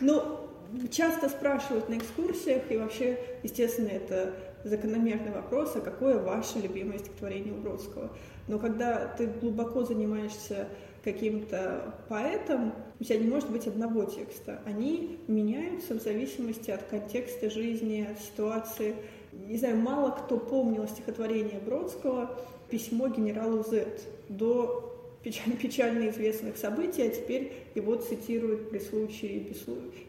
Но 0.00 0.48
часто 0.90 1.28
спрашивают 1.28 1.88
на 1.88 1.98
экскурсиях, 1.98 2.70
и 2.70 2.76
вообще, 2.76 3.18
естественно, 3.42 3.88
это 3.88 4.34
закономерный 4.64 5.30
вопрос, 5.30 5.76
а 5.76 5.80
какое 5.80 6.18
ваше 6.18 6.58
любимое 6.58 6.98
стихотворение 6.98 7.52
у 7.52 7.58
Бродского. 7.58 8.10
Но 8.48 8.58
когда 8.58 9.06
ты 9.06 9.26
глубоко 9.26 9.84
занимаешься 9.84 10.68
каким-то 11.04 11.94
поэтом, 12.08 12.72
у 12.98 13.04
тебя 13.04 13.18
не 13.18 13.28
может 13.28 13.50
быть 13.50 13.66
одного 13.66 14.04
текста. 14.04 14.60
Они 14.64 15.18
меняются 15.28 15.94
в 15.94 16.02
зависимости 16.02 16.70
от 16.70 16.82
контекста 16.84 17.50
жизни, 17.50 18.08
от 18.10 18.18
ситуации. 18.18 18.96
Не 19.32 19.58
знаю, 19.58 19.76
мало 19.76 20.10
кто 20.10 20.38
помнил 20.38 20.88
стихотворение 20.88 21.60
Бродского 21.60 22.30
«Письмо 22.70 23.08
генералу 23.08 23.62
Z» 23.62 23.86
до 24.28 24.93
печально 25.24 26.10
известных 26.10 26.56
событий, 26.56 27.02
а 27.02 27.08
теперь 27.08 27.52
его 27.74 27.96
цитируют 27.96 28.70
при 28.70 28.78
случае 28.78 29.32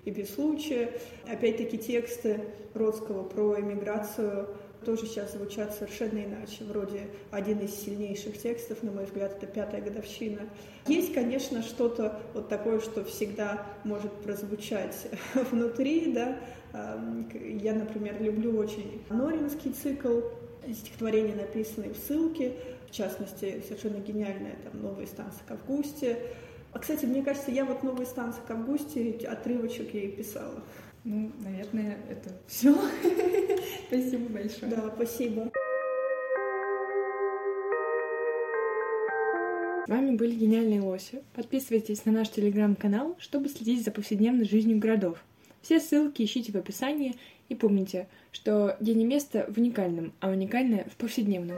и 0.04 0.12
без 0.12 0.34
случая. 0.34 0.92
Опять-таки 1.28 1.78
тексты 1.78 2.42
Родского 2.74 3.24
про 3.24 3.60
эмиграцию 3.60 4.50
тоже 4.86 5.08
сейчас 5.08 5.34
звучат 5.34 5.74
совершенно 5.74 6.20
иначе. 6.20 6.64
Вроде 6.64 7.08
один 7.32 7.60
из 7.60 7.74
сильнейших 7.74 8.38
текстов, 8.38 8.84
на 8.84 8.92
мой 8.92 9.06
взгляд, 9.06 9.36
это 9.36 9.48
пятая 9.48 9.82
годовщина. 9.82 10.42
Есть, 10.88 11.14
конечно, 11.14 11.64
что-то 11.64 12.22
вот 12.34 12.50
такое, 12.50 12.80
что 12.80 13.04
всегда 13.04 13.66
может 13.84 14.12
прозвучать 14.12 15.08
внутри, 15.52 16.12
да. 16.14 16.38
Я, 17.34 17.74
например, 17.74 18.22
люблю 18.22 18.58
очень 18.58 19.02
Норинский 19.10 19.72
цикл, 19.72 20.20
стихотворения, 20.74 21.36
написанные 21.36 21.94
в 21.94 21.98
ссылке, 21.98 22.54
частности, 22.96 23.62
совершенно 23.68 24.00
гениальная 24.00 24.56
там 24.64 24.82
«Новая 24.82 25.06
станция 25.06 25.46
к 25.48 25.52
Августе». 25.52 26.18
А, 26.72 26.80
кстати, 26.80 27.06
мне 27.06 27.22
кажется, 27.22 27.52
я 27.52 27.66
вот 27.66 27.84
«Новая 27.84 28.06
станция 28.06 28.44
к 28.44 28.52
Августе» 28.52 29.12
отрывочек 29.28 29.94
ей 29.94 30.12
писала. 30.12 30.64
Ну, 31.04 31.32
наверное, 31.40 31.98
это 32.10 32.32
все. 32.48 32.74
Спасибо 33.88 34.30
большое. 34.30 34.72
Да, 34.72 34.92
спасибо. 34.96 35.52
С 39.86 39.88
вами 39.88 40.16
были 40.16 40.34
Гениальные 40.34 40.82
Лоси. 40.82 41.22
Подписывайтесь 41.36 42.06
на 42.06 42.12
наш 42.12 42.30
телеграм-канал, 42.30 43.16
чтобы 43.20 43.50
следить 43.50 43.86
за 43.86 43.92
повседневной 43.92 44.46
жизнью 44.46 44.80
городов. 44.80 45.24
Все 45.62 45.80
ссылки 45.80 46.24
ищите 46.24 46.52
в 46.52 46.56
описании 46.56 47.16
и 47.50 47.56
помните, 47.56 48.08
что 48.32 48.78
день 48.80 49.02
и 49.02 49.06
место 49.06 49.46
в 49.48 49.60
уникальном, 49.60 50.14
а 50.20 50.30
уникальное 50.30 50.88
в 50.92 50.96
повседневном. 50.96 51.58